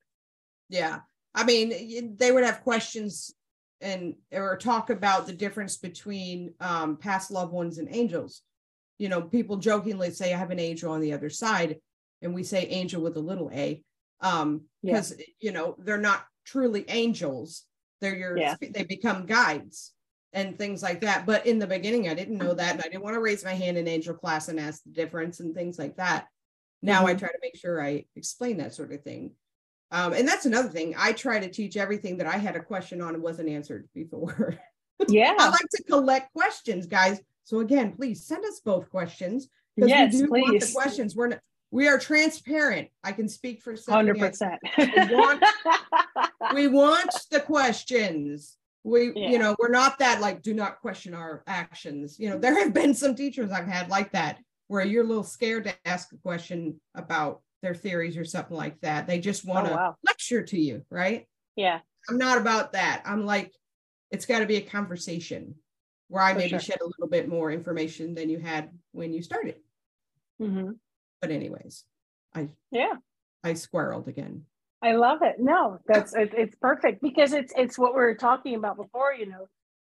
[0.69, 0.99] Yeah.
[1.35, 3.33] I mean, they would have questions
[3.81, 8.43] and or talk about the difference between um, past loved ones and angels.
[8.97, 11.77] You know, people jokingly say, I have an angel on the other side,
[12.21, 13.83] and we say angel with a little a.
[14.21, 14.93] Um, Yeah.
[14.93, 17.63] because you know, they're not truly angels.
[18.01, 18.55] They're your Yeah.
[18.61, 19.93] they become guides
[20.31, 21.25] and things like that.
[21.25, 22.73] But in the beginning, I didn't know that.
[22.75, 25.39] And I didn't want to raise my hand in angel class and ask the difference
[25.39, 26.27] and things like that.
[26.81, 27.19] Now I Mhm.
[27.19, 29.35] try to make sure I explain that sort of thing.
[29.91, 30.95] Um, and that's another thing.
[30.97, 34.57] I try to teach everything that I had a question on and wasn't answered before.
[35.07, 37.19] yeah I like to collect questions, guys.
[37.43, 41.15] So again, please send us both questions because yes we do want the questions.
[41.15, 41.39] We're not,
[41.71, 42.89] we are transparent.
[43.03, 44.59] I can speak for hundred percent.
[46.53, 48.57] We want the questions.
[48.83, 49.29] We, Yeah.
[49.29, 52.19] you know, we're not that like do not question our actions.
[52.19, 55.23] You know, there have been some teachers I've had like that where you're a little
[55.23, 59.07] scared to ask a question about their theories or something like that.
[59.07, 59.95] They just want to Oh, wow.
[60.05, 61.25] lecture to you, right?
[61.55, 61.79] Yeah.
[62.09, 63.01] I'm not about that.
[63.05, 63.53] I'm like,
[64.11, 65.55] it's got to be a conversation
[66.13, 66.59] where I For maybe sure.
[66.59, 69.55] shed a little bit more information than you had when you started.
[70.39, 70.71] hmm
[71.19, 71.85] But anyways,
[72.35, 72.93] I Yeah.
[73.43, 74.45] I squirreled again.
[74.83, 75.37] I love it.
[75.39, 79.11] No, that's it, it's perfect because it's it's what we were talking about before.
[79.13, 79.47] You know,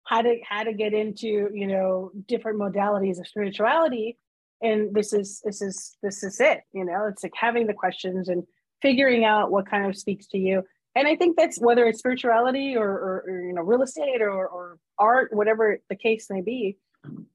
[0.05, 4.17] how to how to get into you know different modalities of spirituality,
[4.63, 6.61] and this is this is this is it.
[6.73, 8.45] You know, it's like having the questions and
[8.83, 10.63] figuring out what kind of speaks to you.
[10.97, 14.47] And I think that's whether it's spirituality or, or, or you know real estate or,
[14.47, 16.77] or art, whatever the case may be,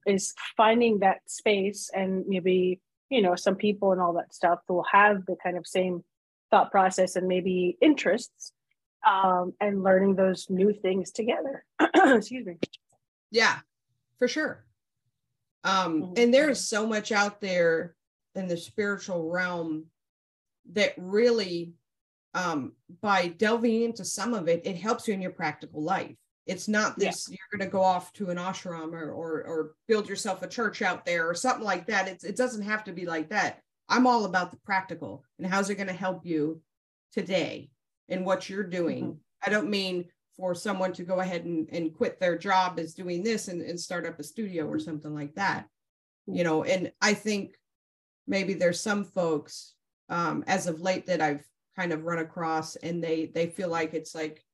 [0.06, 2.80] is finding that space and maybe
[3.10, 6.02] you know some people and all that stuff who will have the kind of same
[6.50, 8.52] thought process and maybe interests
[9.06, 11.64] um, and learning those new things together.
[11.94, 12.58] Excuse me.
[13.30, 13.58] Yeah,
[14.18, 14.64] for sure.
[15.64, 16.18] Um, Mhm.
[16.18, 17.94] and there is so much out there
[18.34, 19.86] in the spiritual realm
[20.72, 21.74] that really
[22.34, 26.16] um by delving into some of it, it helps you in your practical life.
[26.46, 27.10] It's not Yeah.
[27.10, 30.82] this you're gonna go off to an ashram or or or build yourself a church
[30.82, 32.08] out there or something like that.
[32.08, 33.60] It's it doesn't have to be like that.
[33.88, 36.62] I'm all about the practical and how's it gonna help you
[37.12, 37.70] today
[38.08, 39.18] in what you're doing.
[39.44, 40.06] I don't mean
[40.36, 43.78] for someone to go ahead and, and quit their job as doing this and, and
[43.78, 45.66] start up a studio or something like that.
[46.26, 47.56] You know, and I think
[48.26, 49.74] maybe there's some folks
[50.08, 51.44] um, as of late that I've
[51.80, 54.44] kind of run across and they they feel like it's like,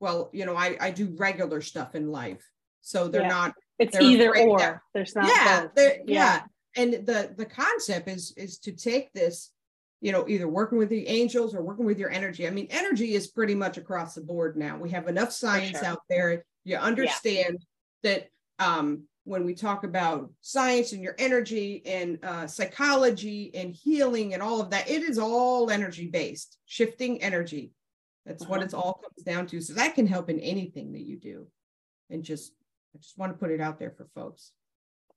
[0.00, 2.42] well, you know, I, I do regular stuff in life.
[2.80, 3.28] So they're Yeah.
[3.28, 4.58] not It's They're either or.
[4.58, 6.42] that- There's not yeah, they're- yeah.
[6.76, 9.52] And the the concept is is to take this
[10.00, 12.44] you know, either working with the angels or working with your energy.
[12.48, 14.76] I mean, energy is pretty much across the board now.
[14.76, 15.86] We have enough science sure.
[15.86, 16.44] out there.
[16.64, 17.64] You understand
[18.02, 18.26] that
[18.58, 24.42] um, when we talk about science and your energy and uh, psychology and healing and
[24.42, 27.72] all of that, it is all energy based, shifting energy.
[28.26, 28.64] That's what Uh-huh.
[28.64, 29.60] it's all comes down to.
[29.60, 31.46] So that can help in anything that you do.
[32.10, 32.52] And just,
[32.94, 34.52] I just want to put it out there for folks.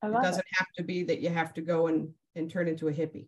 [0.04, 0.28] It love it.
[0.28, 3.28] doesn't have to be that you have to go and, and turn into a hippie.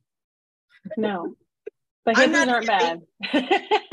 [0.95, 1.36] No,
[2.05, 3.01] but hippies aren't hippie.
[3.34, 3.82] bad.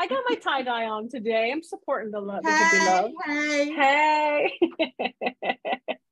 [0.00, 1.50] I got my tie dye on today.
[1.52, 2.42] I'm supporting the love.
[2.42, 4.52] Hey, hey.
[4.96, 5.14] Hey.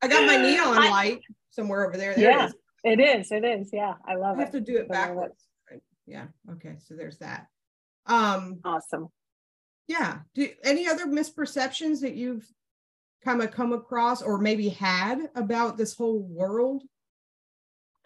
[0.03, 1.21] I got my neon I- light
[1.51, 2.15] somewhere over there.
[2.15, 2.51] There Yeah,
[2.85, 3.01] it is.
[3.01, 3.33] It is.
[3.33, 3.71] It is.
[3.73, 4.53] Yeah, I love I love have it.
[4.53, 4.89] to do it I it.
[4.91, 5.43] backwards.
[6.07, 6.27] Yeah.
[6.53, 6.77] Okay.
[6.81, 7.47] So there's that.
[8.07, 9.09] Um, Awesome.
[9.89, 10.19] yeah.
[10.35, 12.47] Do any other misperceptions that you've
[13.25, 16.83] kind of come across or maybe had about this whole world?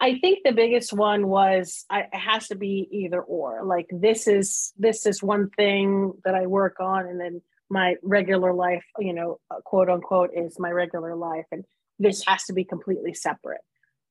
[0.03, 3.63] I think the biggest one was I, it has to be either or.
[3.63, 8.53] Like this is this is one thing that I work on, and then my regular
[8.53, 11.63] life, you know, uh, quote unquote, is my regular life, and
[11.99, 13.61] this has to be completely separate.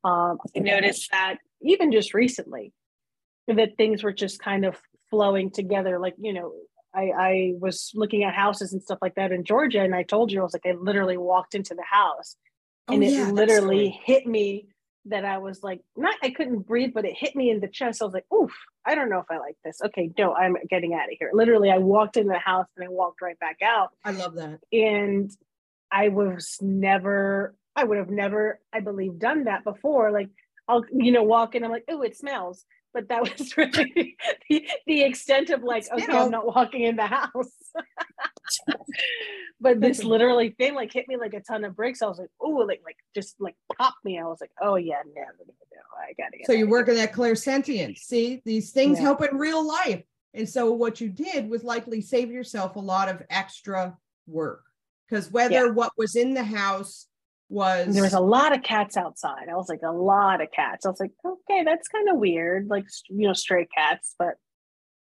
[0.03, 2.73] Um, I noticed that even just recently,
[3.47, 4.81] that things were just kind of
[5.11, 5.99] flowing together.
[5.99, 6.55] Like you know,
[6.95, 10.33] I, I was looking at houses and stuff like that in Georgia, and I told
[10.33, 12.37] you I was like I literally walked into the house,
[12.89, 14.69] and Oh, it yeah, that literally hit me
[15.07, 18.01] that I was like, not I couldn't breathe, but it hit me in the chest.
[18.01, 18.53] I was like, oof,
[18.87, 19.81] I don't know if I like this.
[19.85, 21.31] Okay, no, I'm getting out of here.
[21.33, 23.91] Literally, I walked in the house and I walked right back out.
[24.05, 24.61] I love that.
[24.73, 25.31] And
[25.91, 30.11] I was never, I would have never, I believe, done that before.
[30.13, 30.31] Like
[30.69, 32.65] I'll, you know, walk in, I'm like, oh, it smells.
[32.95, 34.17] But that was really
[34.49, 37.53] the, the extent of like, okay, I'm not walking in the house.
[39.61, 42.03] but this literally thing like hit me like a ton of bricks.
[42.03, 44.19] I was like, oh, like like just like popped me.
[44.19, 46.47] I was like, oh yeah, no, no, no, I gotta get.
[46.47, 47.99] So you're working that clairsentience.
[47.99, 49.05] See, these things Yeah.
[49.05, 50.03] help in real life.
[50.35, 54.65] And so what you did was likely save yourself a lot of extra work.
[55.09, 57.07] Because whether what was in the house
[57.53, 59.49] was there was a lot of cats outside.
[59.51, 60.87] I was like, a lot of cats.
[60.87, 64.15] I was like, okay, that's kind of weird, like you know, stray cats.
[64.19, 64.35] But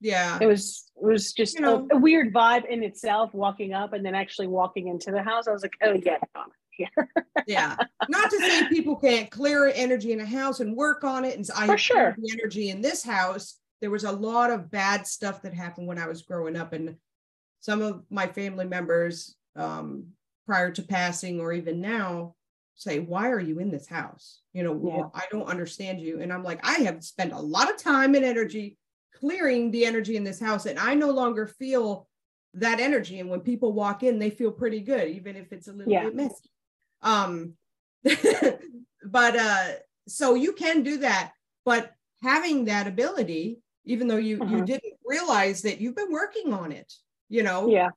[0.01, 0.39] yeah.
[0.41, 3.35] it was it was just You know- a, a weird vibe in itself.
[3.35, 6.49] Walking up and then actually walking into the house, I was like, oh yeah, I'm
[6.71, 7.09] here.
[7.49, 7.75] yeah
[8.09, 11.45] not to say people can't clear energy in a house and work on it and
[11.57, 12.17] i For sure.
[12.17, 15.99] the energy in this house there was a lot of bad stuff that happened when
[15.99, 16.95] i was growing up and
[17.59, 20.07] some of my family members um
[20.47, 22.37] prior to passing or even now
[22.79, 24.41] say why are you in this house?
[24.55, 25.09] You know Yeah.
[25.14, 26.20] i don't understand you.
[26.20, 28.79] And i'm like i have spent a lot of time and energy
[29.14, 32.09] clearing the energy in this house and i no longer feel
[32.55, 33.20] that energy.
[33.20, 36.05] And when people walk in they feel pretty good even if it's a little Yeah.
[36.05, 36.51] bit messy.
[37.03, 37.55] Um
[39.05, 39.68] but uh
[40.07, 41.33] so you can do that
[41.64, 44.66] but having that ability even though you you Mhm.
[44.66, 46.93] didn't realize that you've been working on it
[47.29, 47.68] you know?
[47.68, 47.91] Yeah,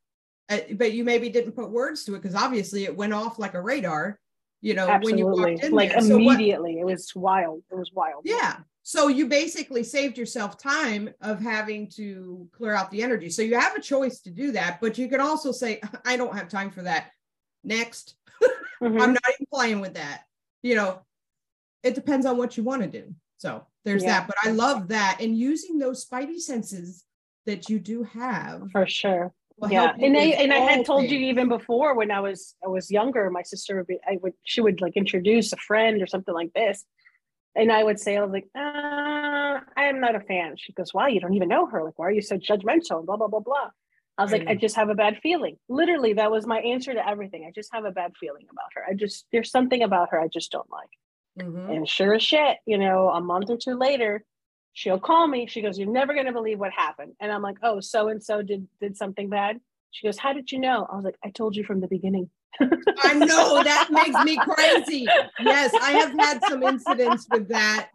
[0.50, 3.54] uh, but you maybe didn't put words to it because obviously it went off like
[3.54, 4.20] a radar
[4.62, 5.52] you know when you absolutely.
[5.54, 6.02] walked in Like there.
[6.02, 7.64] So what- immediately, it was wild.
[7.72, 8.22] It was wild.
[8.26, 13.44] yeah so you basically saved yourself time of having to clear out the energy so
[13.44, 16.50] you have a choice to do that but you can also say i don't have
[16.50, 17.12] time for that
[17.64, 18.16] next
[18.82, 19.00] Mhm.
[19.02, 20.24] I'm not even playing with that.
[20.64, 21.02] You know,
[21.84, 23.14] it depends on what you want to do.
[23.38, 24.22] So there's Yeah.
[24.22, 24.28] that.
[24.28, 25.18] But I love that.
[25.22, 27.06] And using those spidey senses
[27.46, 28.72] that you do have.
[28.72, 29.32] for sure.
[29.70, 32.90] Yeah and I and I had told you even before when I was I was
[32.90, 36.34] younger, my sister would be I would she would like introduce a friend or something
[36.34, 36.84] like this.
[37.54, 40.56] And I would say, I was like, uh, I am not a fan.
[40.58, 41.10] She goes, Why?
[41.10, 41.84] You don't even know her.
[41.84, 43.00] Like, why are you so judgmental?
[43.00, 43.72] And blah, blah, blah, blah.
[44.18, 45.58] I was I like, I just have a bad feeling.
[45.68, 47.46] Literally, that was my answer to everything.
[47.46, 48.84] I just have a bad feeling about her.
[48.90, 50.90] I just there's something about her I just don't like.
[51.46, 51.76] Mhm.
[51.76, 54.24] And sure as shit, you know, a month or two later,
[54.74, 55.48] she'll call me.
[55.48, 57.14] She goes, You're never gonna believe what happened.
[57.20, 59.60] And I'm like, Oh, so and so did did something bad.
[59.92, 60.88] She goes, How did you know?
[60.92, 62.30] I was like, I told you from the beginning.
[63.04, 65.08] I know that makes me crazy.
[65.40, 67.90] Yes, I have had some incidents with that.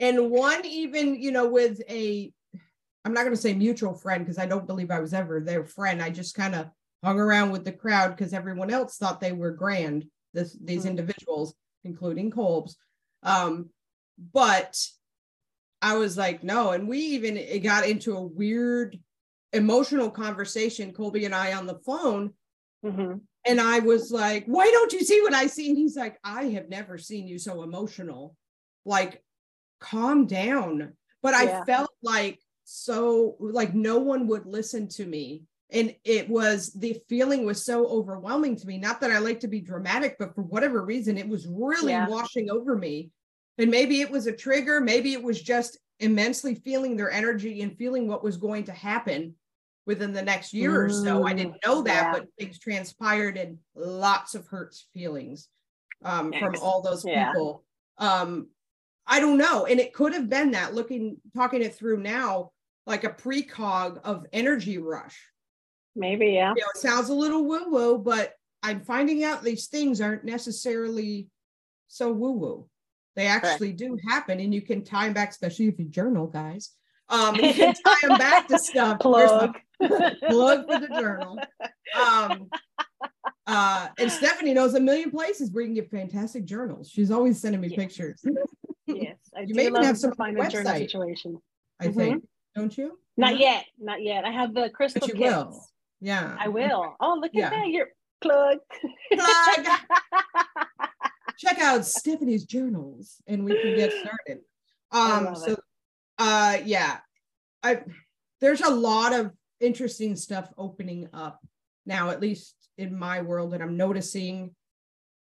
[0.00, 2.32] And one even, you know, with a
[3.04, 5.64] I'm not going to say mutual friend because I don't believe I was ever their
[5.64, 6.02] friend.
[6.02, 6.68] I just kind of
[7.02, 10.04] hung around with the crowd because everyone else thought they were grand,
[10.34, 10.90] this these Mhm.
[10.90, 11.54] individuals,
[11.84, 12.76] including Colby's.
[13.22, 13.70] Um,
[14.32, 14.76] but
[15.80, 18.98] I was like, no, and we even it got into a weird
[19.52, 22.34] emotional conversation, Colby and I on the phone.
[22.84, 23.20] Mhm.
[23.44, 25.68] And I was like, why don't you see what I see?
[25.68, 28.36] And he's like, I have never seen you so emotional.
[28.84, 29.22] Like,
[29.80, 30.92] calm down.
[31.22, 35.44] But I felt like so, like, no one would listen to me.
[35.70, 38.78] And it was the feeling was so overwhelming to me.
[38.78, 42.08] Not that I like to be dramatic, but for whatever reason, it was really Yeah.
[42.08, 43.10] washing over me.
[43.58, 47.76] And maybe it was a trigger, maybe it was just immensely feeling their energy and
[47.76, 49.34] feeling what was going to happen
[49.84, 51.26] within the next year or so.
[51.26, 52.12] I didn't know that, yeah.
[52.12, 55.48] but things transpired and lots of hurts feelings
[56.04, 57.32] um, from all those Yeah.
[57.32, 57.64] people.
[57.96, 58.48] Um,
[59.06, 59.64] I don't know.
[59.64, 62.50] And it could have been that looking, talking it through now,
[62.86, 65.18] like a precog of energy rush.
[65.96, 66.52] Maybe, yeah.
[66.54, 70.24] You know, it sounds a little woo woo, but I'm finding out these things aren't
[70.24, 71.28] necessarily
[71.88, 72.68] so woo woo.
[73.16, 76.70] They actually do happen, and you can tie them back, especially if you journal, guys.
[77.08, 79.00] Um, you can tie them back to stuff.
[79.00, 79.56] Plug.
[79.80, 81.38] plug for the journal.
[82.00, 82.48] Um,
[83.46, 86.90] uh, and Stephanie knows a million places where you can get fantastic journals.
[86.90, 87.76] She's always sending me Yes.
[87.76, 88.24] pictures.
[88.86, 91.38] yes, I You do may even have some find a journal situation.
[91.80, 91.94] I Mhm.
[91.96, 92.98] think, don't you?
[93.16, 94.24] Not yet, not yet.
[94.24, 95.34] I have the crystal But you kits.
[95.34, 95.64] will.
[96.00, 96.36] Yeah.
[96.38, 96.94] I will.
[97.00, 97.46] Oh, look Yeah.
[97.46, 97.68] at that!
[97.68, 97.88] Your
[98.20, 98.58] plug.
[99.12, 99.66] Plug.
[101.38, 104.42] Check out Stephanie's journals, and we can get started.
[104.90, 105.36] Um.
[105.36, 105.58] So, it.
[106.16, 106.96] uh, yeah,
[107.62, 107.82] I
[108.40, 111.40] there's a lot of interesting stuff opening up
[111.84, 114.54] now, at least in my world, and I'm noticing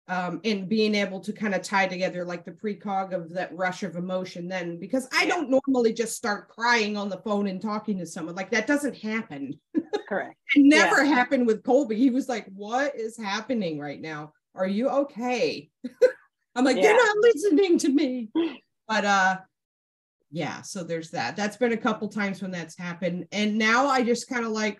[0.08, 3.82] um and being able to kind of tie together like the precog of that rush
[3.82, 7.98] of emotion then because I don't normally just start crying on the phone and talking
[7.98, 9.58] to someone like that doesn't happen.
[10.08, 10.36] Correct.
[10.54, 11.96] It never happened with Colby.
[11.96, 14.32] He was like, What is happening right now?
[14.56, 15.70] Are you okay?
[16.54, 16.84] I'm like, Yeah.
[16.84, 18.30] You're not listening to me.
[18.88, 19.38] But uh
[20.30, 21.36] yeah, so there's that.
[21.36, 23.26] That's been a couple times when that's happened.
[23.32, 24.78] And now I just kind of like,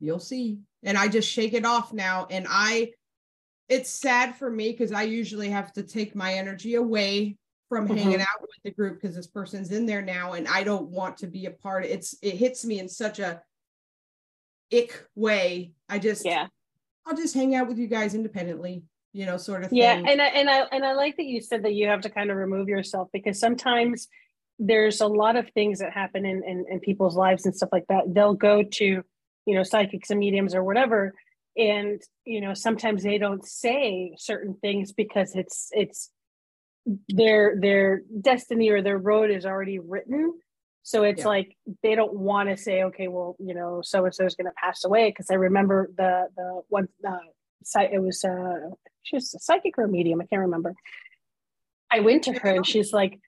[0.00, 0.58] you'll see.
[0.82, 2.26] And I just shake it off now.
[2.30, 2.92] And I
[3.68, 7.36] it's sad for me because I usually have to take my energy away
[7.68, 8.22] from hanging Mhm.
[8.22, 11.26] out with the group because this person's in there now and I don't want to
[11.26, 11.86] be a part.
[11.86, 13.40] It's it hits me in such a
[14.72, 15.72] ick way.
[15.88, 16.48] I just Yeah.
[17.06, 19.78] I'll just hang out with you guys independently, you know, sort of thing.
[19.78, 22.10] Yeah, and I and I and I like that you said that you have to
[22.10, 24.08] kind of remove yourself because sometimes
[24.58, 27.86] there's a lot of things that happen in, in in people's lives and stuff like
[27.88, 28.04] that.
[28.14, 31.14] They'll go to, you know, psychics and mediums or whatever,
[31.56, 36.10] and you know, sometimes they don't say certain things because it's it's
[37.08, 40.38] their their destiny or their road is already written.
[40.84, 41.28] So it's Yeah.
[41.28, 44.46] like they don't want to say, okay, well, you know, so and so is going
[44.46, 47.18] to pass away because I remember the the one uh,
[47.64, 48.70] site it was uh
[49.02, 50.74] she was a psychic or a medium, I can't remember.
[51.90, 53.18] I went to her and she's like,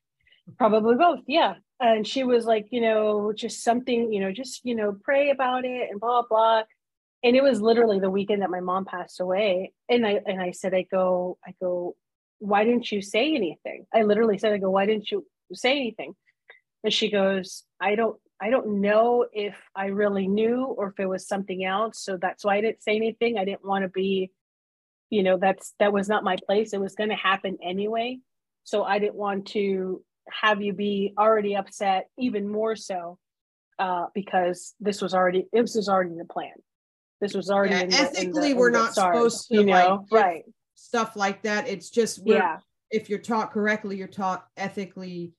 [0.59, 1.55] probably both, yeah.
[1.81, 5.64] And she was like, you know, just something, you know, just you know, pray about
[5.64, 6.62] it and blah blah.
[7.22, 9.72] And it was literally the weekend that my mom passed away.
[9.89, 11.97] And I and I said, I go, I go,
[12.39, 13.87] why didn't you say anything?
[13.93, 16.14] I literally said, I go, why didn't you say anything?
[16.83, 21.07] And she goes, I don't, I don't know if I really knew or if it
[21.07, 22.05] was something else.
[22.05, 23.39] So that's why I didn't say anything.
[23.39, 24.31] I didn't want to be,
[25.11, 26.72] you know, that's that was not my place.
[26.72, 28.18] It was going to happen anyway.
[28.64, 33.18] So I didn't want to have you be already upset, even more so,
[33.78, 36.52] uh, because this was already this was already the plan.
[37.20, 39.55] This was already Yeah, in the, in the- ethically, in we're not stars, supposed to,
[39.57, 40.44] you know, like, right?
[40.74, 41.68] stuff like that.
[41.68, 42.59] It's just Yeah.
[42.90, 45.32] if you're taught correctly, you're taught ethically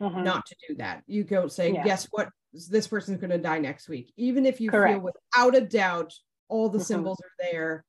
[0.00, 0.24] Mhm.
[0.24, 1.02] not to do that.
[1.06, 1.84] You go say, Yeah.
[1.84, 2.28] guess what?
[2.52, 4.12] This person's going to die next week.
[4.16, 4.94] Even if you Correct.
[4.94, 6.12] feel without a doubt
[6.48, 6.84] all the Mhm.
[6.84, 7.84] symbols are there.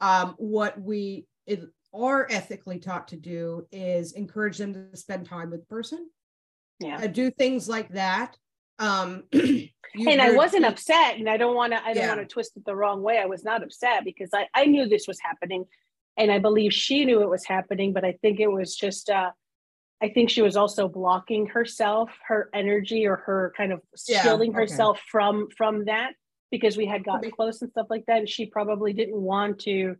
[0.00, 1.60] Um, what we it,
[1.92, 6.08] are ethically taught to do is encourage them to spend time with the person,
[6.78, 6.98] Yeah.
[7.02, 8.36] uh, do things like that.
[8.78, 11.82] Um, and I wasn't me- upset, and I don't want to.
[11.82, 12.08] I don't Yeah.
[12.14, 13.18] want to twist it the wrong way.
[13.18, 15.64] I was not upset because I I knew this was happening,
[16.16, 17.92] and I believe she knew it was happening.
[17.92, 19.10] But I think it was just.
[19.10, 19.32] uh
[20.00, 24.50] I think she was also blocking herself, her energy, or her kind of Yeah, shielding
[24.50, 24.60] okay.
[24.60, 26.12] herself from from that
[26.50, 29.96] because we had gotten close and stuff like that, and she probably didn't want to,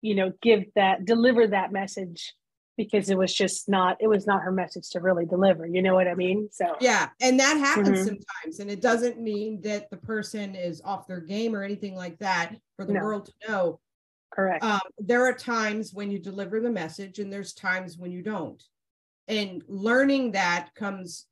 [0.00, 2.34] you know, give that deliver that message
[2.76, 5.66] because it was just not it was not her message to really deliver.
[5.66, 6.48] You know what I mean?
[6.50, 8.04] So Yeah, and that happens Mhm.
[8.04, 12.18] sometimes, and it doesn't mean that the person is off their game or anything like
[12.18, 13.00] that for the No.
[13.00, 13.80] world to know.
[14.30, 14.64] correct.
[14.64, 18.62] Um, there are times when you deliver the message, and there's times when you don't.
[19.28, 21.26] And learning that comes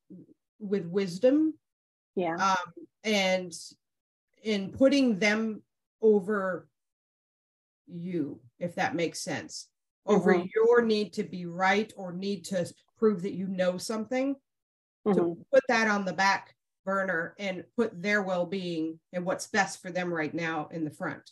[0.59, 1.55] with wisdom,
[2.15, 2.35] yeah.
[2.37, 2.73] um,
[3.03, 3.53] and
[4.43, 5.63] in putting them
[6.01, 6.69] over
[7.87, 9.69] you, if that makes sense,
[10.07, 10.51] over Mhm.
[10.55, 14.37] your need to be right or need to prove that you know something
[15.07, 15.15] Mhm.
[15.15, 19.91] to put that on the back burner and put their well-being and what's best for
[19.91, 21.31] them right now in the front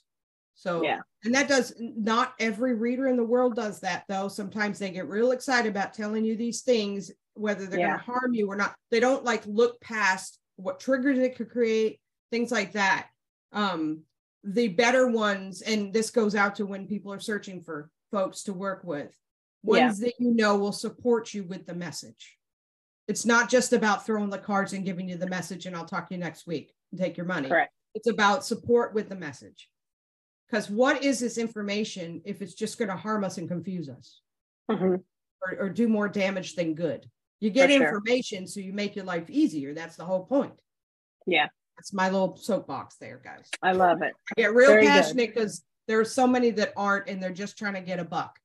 [0.54, 1.00] so Yeah.
[1.24, 5.08] and that does not every reader in the world does that though sometimes they get
[5.08, 7.88] real excited about telling you these things whether they're Yeah.
[7.88, 11.50] going to harm you or not they don't like look past what triggers it could
[11.50, 11.98] create
[12.30, 13.08] things like that
[13.52, 14.02] um
[14.44, 18.52] the better ones and this goes out to when people are searching for folks to
[18.52, 19.14] work with
[19.62, 22.36] ones that you know will support you with the message.
[23.08, 26.08] It's not just about throwing the cards and giving you the message and I'll talk
[26.08, 27.48] to you next week and take your money.
[27.48, 27.72] Correct.
[27.94, 29.68] It's about support with the message.
[30.46, 34.20] Because what is this information if it's just going to harm us and confuse us
[34.70, 35.02] Mhm.
[35.42, 37.10] or, or do more damage than good?
[37.40, 37.86] You get For sure.
[37.88, 39.74] information so you make your life easier.
[39.74, 40.54] That's the whole point.
[41.26, 41.48] Yeah.
[41.78, 43.48] That's my little soapbox there, guys.
[43.62, 44.12] I love it.
[44.36, 47.56] I get real Very passionate because there are so many that aren't and they're just
[47.56, 48.36] trying to get a buck.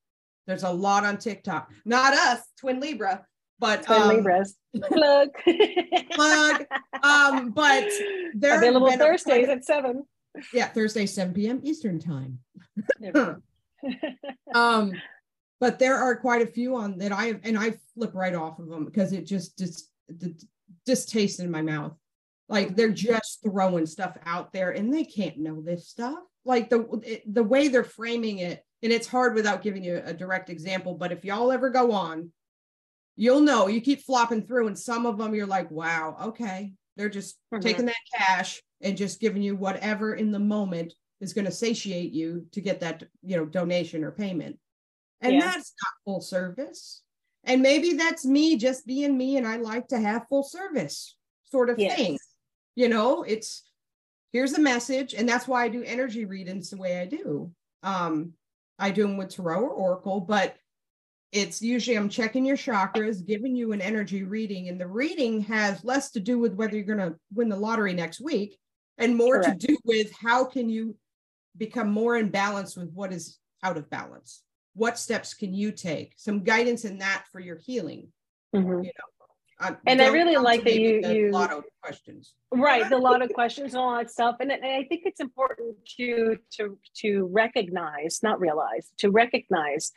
[0.46, 1.72] There's a lot on TikTok.
[1.84, 3.26] Not us, Twin Libra,
[3.58, 4.56] but Twin um, Libras.
[4.76, 5.30] Plug.
[6.12, 6.66] plug.
[7.02, 7.90] Um, but
[8.36, 10.04] they're Available Thursdays at seven.
[10.54, 11.60] yeah, Thursday, 7 p.m.
[11.64, 12.38] Eastern time.
[14.54, 14.94] um,
[15.60, 18.60] but there are quite a few on that I have, and I flip right off
[18.60, 20.36] of them because it just just the
[20.86, 21.94] distaste in my mouth.
[22.50, 26.20] Like they're just throwing stuff out there, and they can't know this stuff.
[26.46, 30.14] Like the it- the way they're framing it, and it's hard without giving you a
[30.14, 30.96] direct example.
[30.96, 32.32] But if y'all ever go on,
[33.16, 33.68] you'll know.
[33.68, 37.62] You keep flopping through, and some of them you're like, wow, okay, they're just Mhm.
[37.62, 42.12] taking that cash and just giving you whatever in the moment is going to satiate
[42.12, 44.60] you to get that you know donation or payment
[45.22, 45.40] and Yeah.
[45.40, 47.02] that's not full service
[47.46, 51.16] and maybe that's me just being me and i like to have full service
[51.46, 51.96] sort of Yes.
[51.96, 52.18] thing
[52.76, 53.64] you know it's
[54.32, 57.52] here's a message and that's why i do energy readings the way i do
[57.84, 58.34] um
[58.80, 60.56] i do them with tarot or oracle but
[61.32, 65.84] it's usually i'm checking your chakras giving you an energy reading and the reading has
[65.84, 68.58] less to do with whether you're going to win the lottery next week
[68.98, 69.62] and more Correct.
[69.62, 70.96] to do with how can you
[71.58, 74.44] become more in balance with what is out of balance
[74.76, 78.08] what steps can you take some guidance in that for your healing
[78.56, 78.88] Mhm.
[79.64, 82.36] Uh, And I really like that you- the you- lotto questions.
[82.52, 84.36] Right a lot of questions and all that stuff.
[84.42, 87.10] And, and i think it's important to to to
[87.44, 89.92] recognize not realize to recognize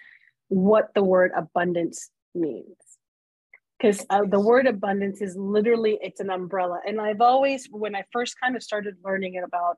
[0.48, 2.76] what the word abundance means.
[3.78, 6.78] Because uh, the word abundance is literally it's an umbrella.
[6.86, 9.76] And i've always when i first kind of started learning it about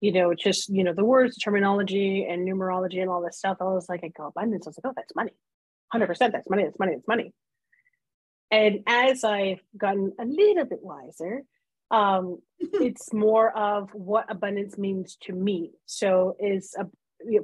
[0.00, 3.64] you know just you know the words terminology and numerology and all this stuff i
[3.64, 4.66] was like i go abundance.
[4.66, 5.32] I was like oh that's money.
[5.94, 7.32] 100% that's money that's money that's money
[8.52, 11.42] and as i've gotten a little bit wiser
[11.92, 15.72] um, it's more of what abundance means to me.
[15.86, 16.86] So is a,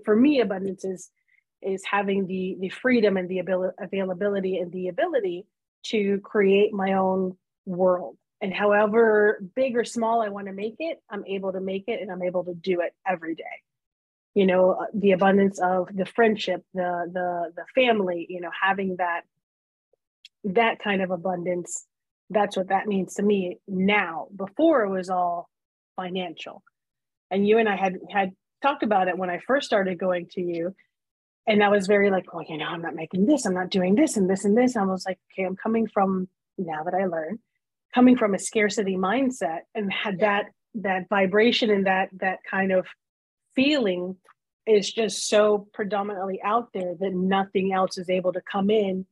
[0.04, 1.11] for me abundance is
[1.61, 5.44] is having the the freedom and the ability availability and the ability
[5.84, 7.36] to create my own
[7.66, 8.16] world.
[8.40, 12.00] And however big or small i want to make it i'm able to make it
[12.00, 13.44] and i'm able to do it every day.
[14.34, 18.96] You know uh, the abundance of the friendship the the the family you know having
[18.96, 19.22] that
[20.45, 21.86] that kind of abundance
[22.30, 25.49] that's what that means to me now before it was all
[25.97, 26.62] financial.
[27.30, 28.32] And you and i had had
[28.62, 30.74] talked about it when i first started going to you.
[31.47, 33.95] And I was very like, well, you know, I'm not making this, I'm not doing
[33.95, 34.76] this and this and this.
[34.76, 36.28] and I was like, okay, I'm coming from
[36.59, 37.39] now that I learned,
[37.95, 39.61] coming from a scarcity mindset.
[39.74, 42.86] And had that that vibration and that that kind of
[43.55, 44.16] feeling
[44.66, 49.07] is just so predominantly out there that nothing else is able to come in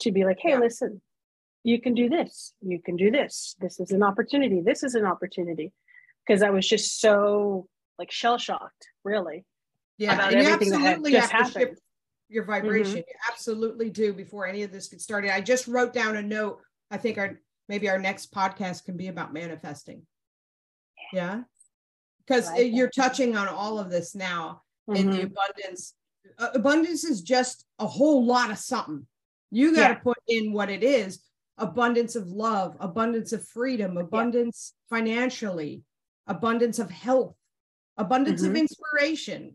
[0.00, 0.58] to be like, hey, Yeah.
[0.58, 1.00] listen,
[1.64, 3.54] you can do this, you can do this.
[3.60, 4.60] This is an opportunity.
[4.60, 5.72] This is an opportunity.
[6.26, 7.68] Because I was just so
[7.98, 9.44] like shell shocked, really.
[9.98, 11.78] yeah about and you everything that absolutely just have to happened.
[12.28, 16.16] your vibration you absolutely do before any of this gets started i just wrote down
[16.16, 16.58] a note
[16.90, 17.38] i think our
[17.68, 20.00] maybe our next podcast can be about manifesting
[21.12, 21.42] yeah
[22.26, 23.02] because like you're that.
[23.02, 24.62] touching on all of this now
[24.94, 25.24] in the Mhm.
[25.32, 25.94] abundance
[26.38, 29.06] uh, abundance is just a whole lot of something
[29.52, 30.00] you got to Yeah.
[30.00, 31.20] put in what it is
[31.58, 35.82] abundance of love abundance of freedom abundance financially
[36.26, 37.36] abundance of health
[37.98, 38.60] abundance of Mhm.
[38.60, 39.54] inspiration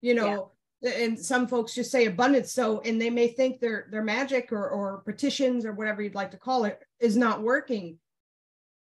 [0.00, 4.04] you know and some folks just say abundance so and they may think their their
[4.04, 7.98] magic or or petitions or whatever you'd like to call it is not working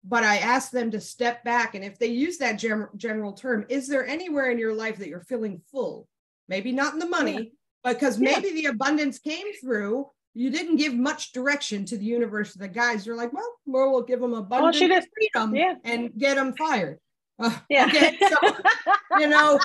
[0.03, 3.65] but i ask them to step back and if they use that gen- general term
[3.69, 6.07] is there anywhere in your life that you're feeling full
[6.49, 7.53] maybe not in the money
[7.85, 8.31] because Yeah.
[8.37, 13.05] maybe the abundance came through you didn't give much direction to the universe the guys
[13.05, 14.33] you're like well, well we'll give them
[14.73, 15.75] she just- freedom yeah.
[15.83, 16.99] and get them fired
[17.39, 17.85] Uh, Yeah.
[17.87, 18.37] okay so
[19.19, 19.59] you know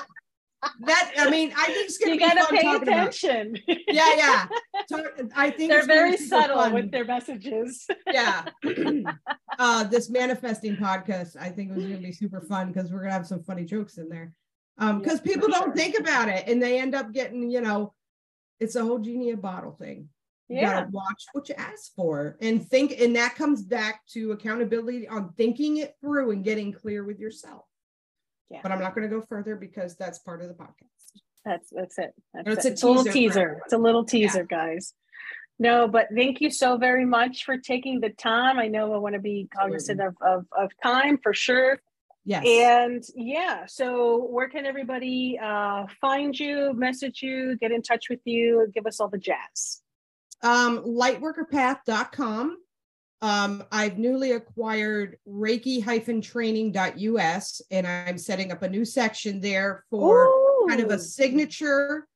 [0.81, 3.57] that i mean i think it's gonna you be gotta fun pay talking about attention.
[3.87, 4.47] yeah yeah
[5.35, 6.73] i think They're very subtle fun.
[6.73, 7.87] with their messages.
[8.11, 8.43] yeah
[9.59, 13.27] uh this manifesting podcast i think was gonna be super fun because we're gonna have
[13.27, 14.33] some funny jokes in there
[14.79, 15.75] um because Yeah, people don't sure.
[15.75, 17.93] think about it and they end up getting you know
[18.59, 20.09] it's a whole genie bottle thing
[20.49, 20.73] you Yeah.
[20.81, 25.31] gotta watch what you ask for and think and that comes back to accountability on
[25.33, 27.65] thinking it through and getting clear with yourself
[28.49, 28.59] Yeah.
[28.63, 31.97] but i'm not going to go further because that's part of the podcast That's that's
[31.97, 32.13] it.
[32.33, 32.69] That's It's it.
[32.69, 33.39] a It's a little teaser for teaser.
[33.41, 33.61] everyone.
[33.65, 34.93] It's a little teaser, guys.
[35.57, 38.59] No, but thank you so very much for taking the time.
[38.59, 41.79] I know I want to be cognizant of, of of time for sure.
[42.25, 42.43] Yes.
[42.45, 48.19] And yeah, so where can everybody uh, find you, message you, get in touch with
[48.25, 49.81] you, give us all the jazz?
[50.41, 52.57] Um, lightworkerpath.com.
[53.21, 60.79] Um, I've newly acquired Reiki-training.us, and I'm setting up a new section there for kind
[60.79, 62.07] of a signature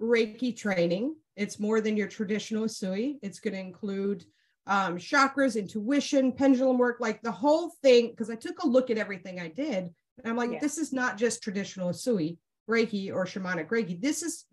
[0.00, 1.14] Reiki training.
[1.36, 3.18] It's more than your traditional Usui.
[3.22, 4.24] It's going to include
[4.66, 8.10] um, chakras, intuition, pendulum work, like the whole thing.
[8.10, 9.92] Because I took a look at everything I did, and
[10.26, 10.58] I'm like, Yeah.
[10.58, 14.00] this is not just traditional Usui Reiki or shamanic Reiki.
[14.00, 14.46] This is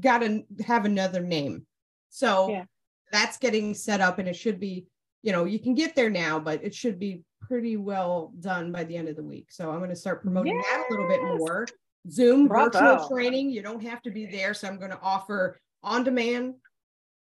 [0.00, 1.66] got to have another name.
[2.08, 2.64] So Yeah.
[3.12, 4.86] that's getting set up, and it should be,
[5.22, 8.84] you know, you can get there now, but it should be pretty well done by
[8.84, 9.50] the end of the week.
[9.52, 11.66] So I'm going to start promoting that a little bit more.
[12.10, 13.50] Zoom virtual training.
[13.50, 14.54] You don't have to be there.
[14.54, 16.54] So I'm going to offer on demand,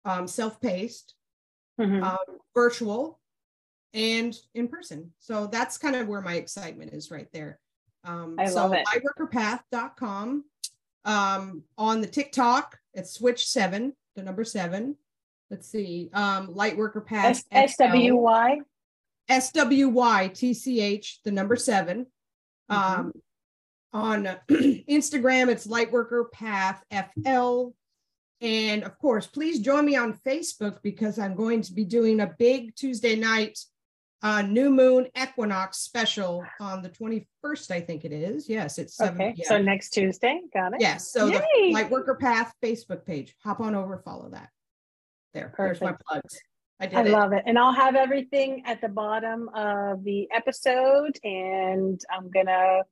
[0.04, 1.14] um, self paced,
[1.78, 2.02] Mhm.
[2.02, 3.20] um, virtual,
[3.92, 5.12] and in person.
[5.18, 7.58] So that's kind of where my excitement is right there.
[8.04, 8.86] Um, I so love it.
[11.04, 14.96] Um, on the TikTok, it's switch seven, the number seven.
[15.50, 16.10] Let's see.
[16.12, 18.60] Um, Lightworker Path S- SWY.
[19.28, 22.06] S W Y T C H, the number 7
[22.70, 22.76] Mhm.
[22.98, 23.12] Um,
[23.92, 27.70] on Instagram, it's Lightworker Path FL.
[28.40, 32.34] And of course, please join me on Facebook because I'm going to be doing a
[32.38, 33.58] big Tuesday night
[34.22, 38.48] uh, new moon equinox special on the 21st, I think it is.
[38.48, 39.46] Yes, it's 7 Okay, p.m.
[39.46, 40.80] so next Tuesday, got it.
[40.80, 41.72] yes, so the Yay.
[41.72, 43.34] Lightworker Path Facebook page.
[43.44, 44.50] Hop on over, follow that.
[45.32, 46.06] There, there's my Perfect.
[46.06, 46.38] plugs.
[46.80, 47.10] I did I it.
[47.10, 47.42] love it.
[47.46, 51.18] And I'll have everything at the bottom of the episode.
[51.22, 52.82] And I'm going to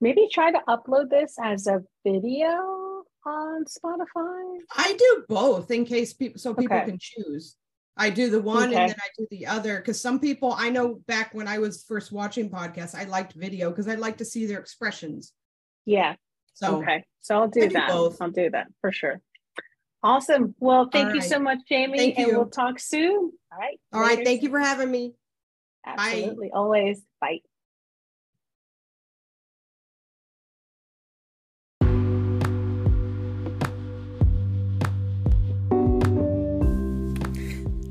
[0.00, 4.58] maybe try to upload this as a video on Spotify.
[4.76, 6.86] I do both in case people so people Okay.
[6.86, 7.56] can choose.
[7.98, 8.76] I do the one Okay.
[8.80, 11.82] and then I do the other because some people I know back when I was
[11.82, 15.32] first watching podcasts, I liked video because I like to see their expressions.
[15.84, 16.14] Yeah.
[16.54, 17.04] So okay.
[17.20, 17.88] So I'll do do that.
[17.88, 18.22] both.
[18.22, 19.20] I'll do that for sure.
[20.02, 20.54] Awesome.
[20.60, 21.28] Well, thank All you right.
[21.28, 21.98] so much, Jamie.
[21.98, 22.36] Thank and you.
[22.36, 23.32] we'll talk soon.
[23.52, 23.80] All right.
[23.92, 24.24] all right, Later.
[24.24, 25.14] thank you for having me.
[25.84, 26.50] Absolutely.
[26.52, 27.02] Always.
[27.20, 27.40] Bye.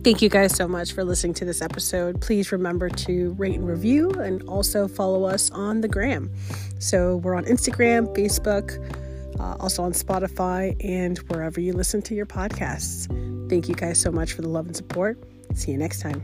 [0.08, 2.22] Thank you guys so much for listening to this episode.
[2.22, 6.32] Please remember to rate and review and also follow us on the gram.
[6.80, 8.80] So we're on Instagram, Facebook,
[9.38, 13.10] uh, also on Spotify, and wherever you listen to your podcasts.
[13.50, 15.22] Thank you guys so much for the love and support.
[15.56, 16.24] See you next time.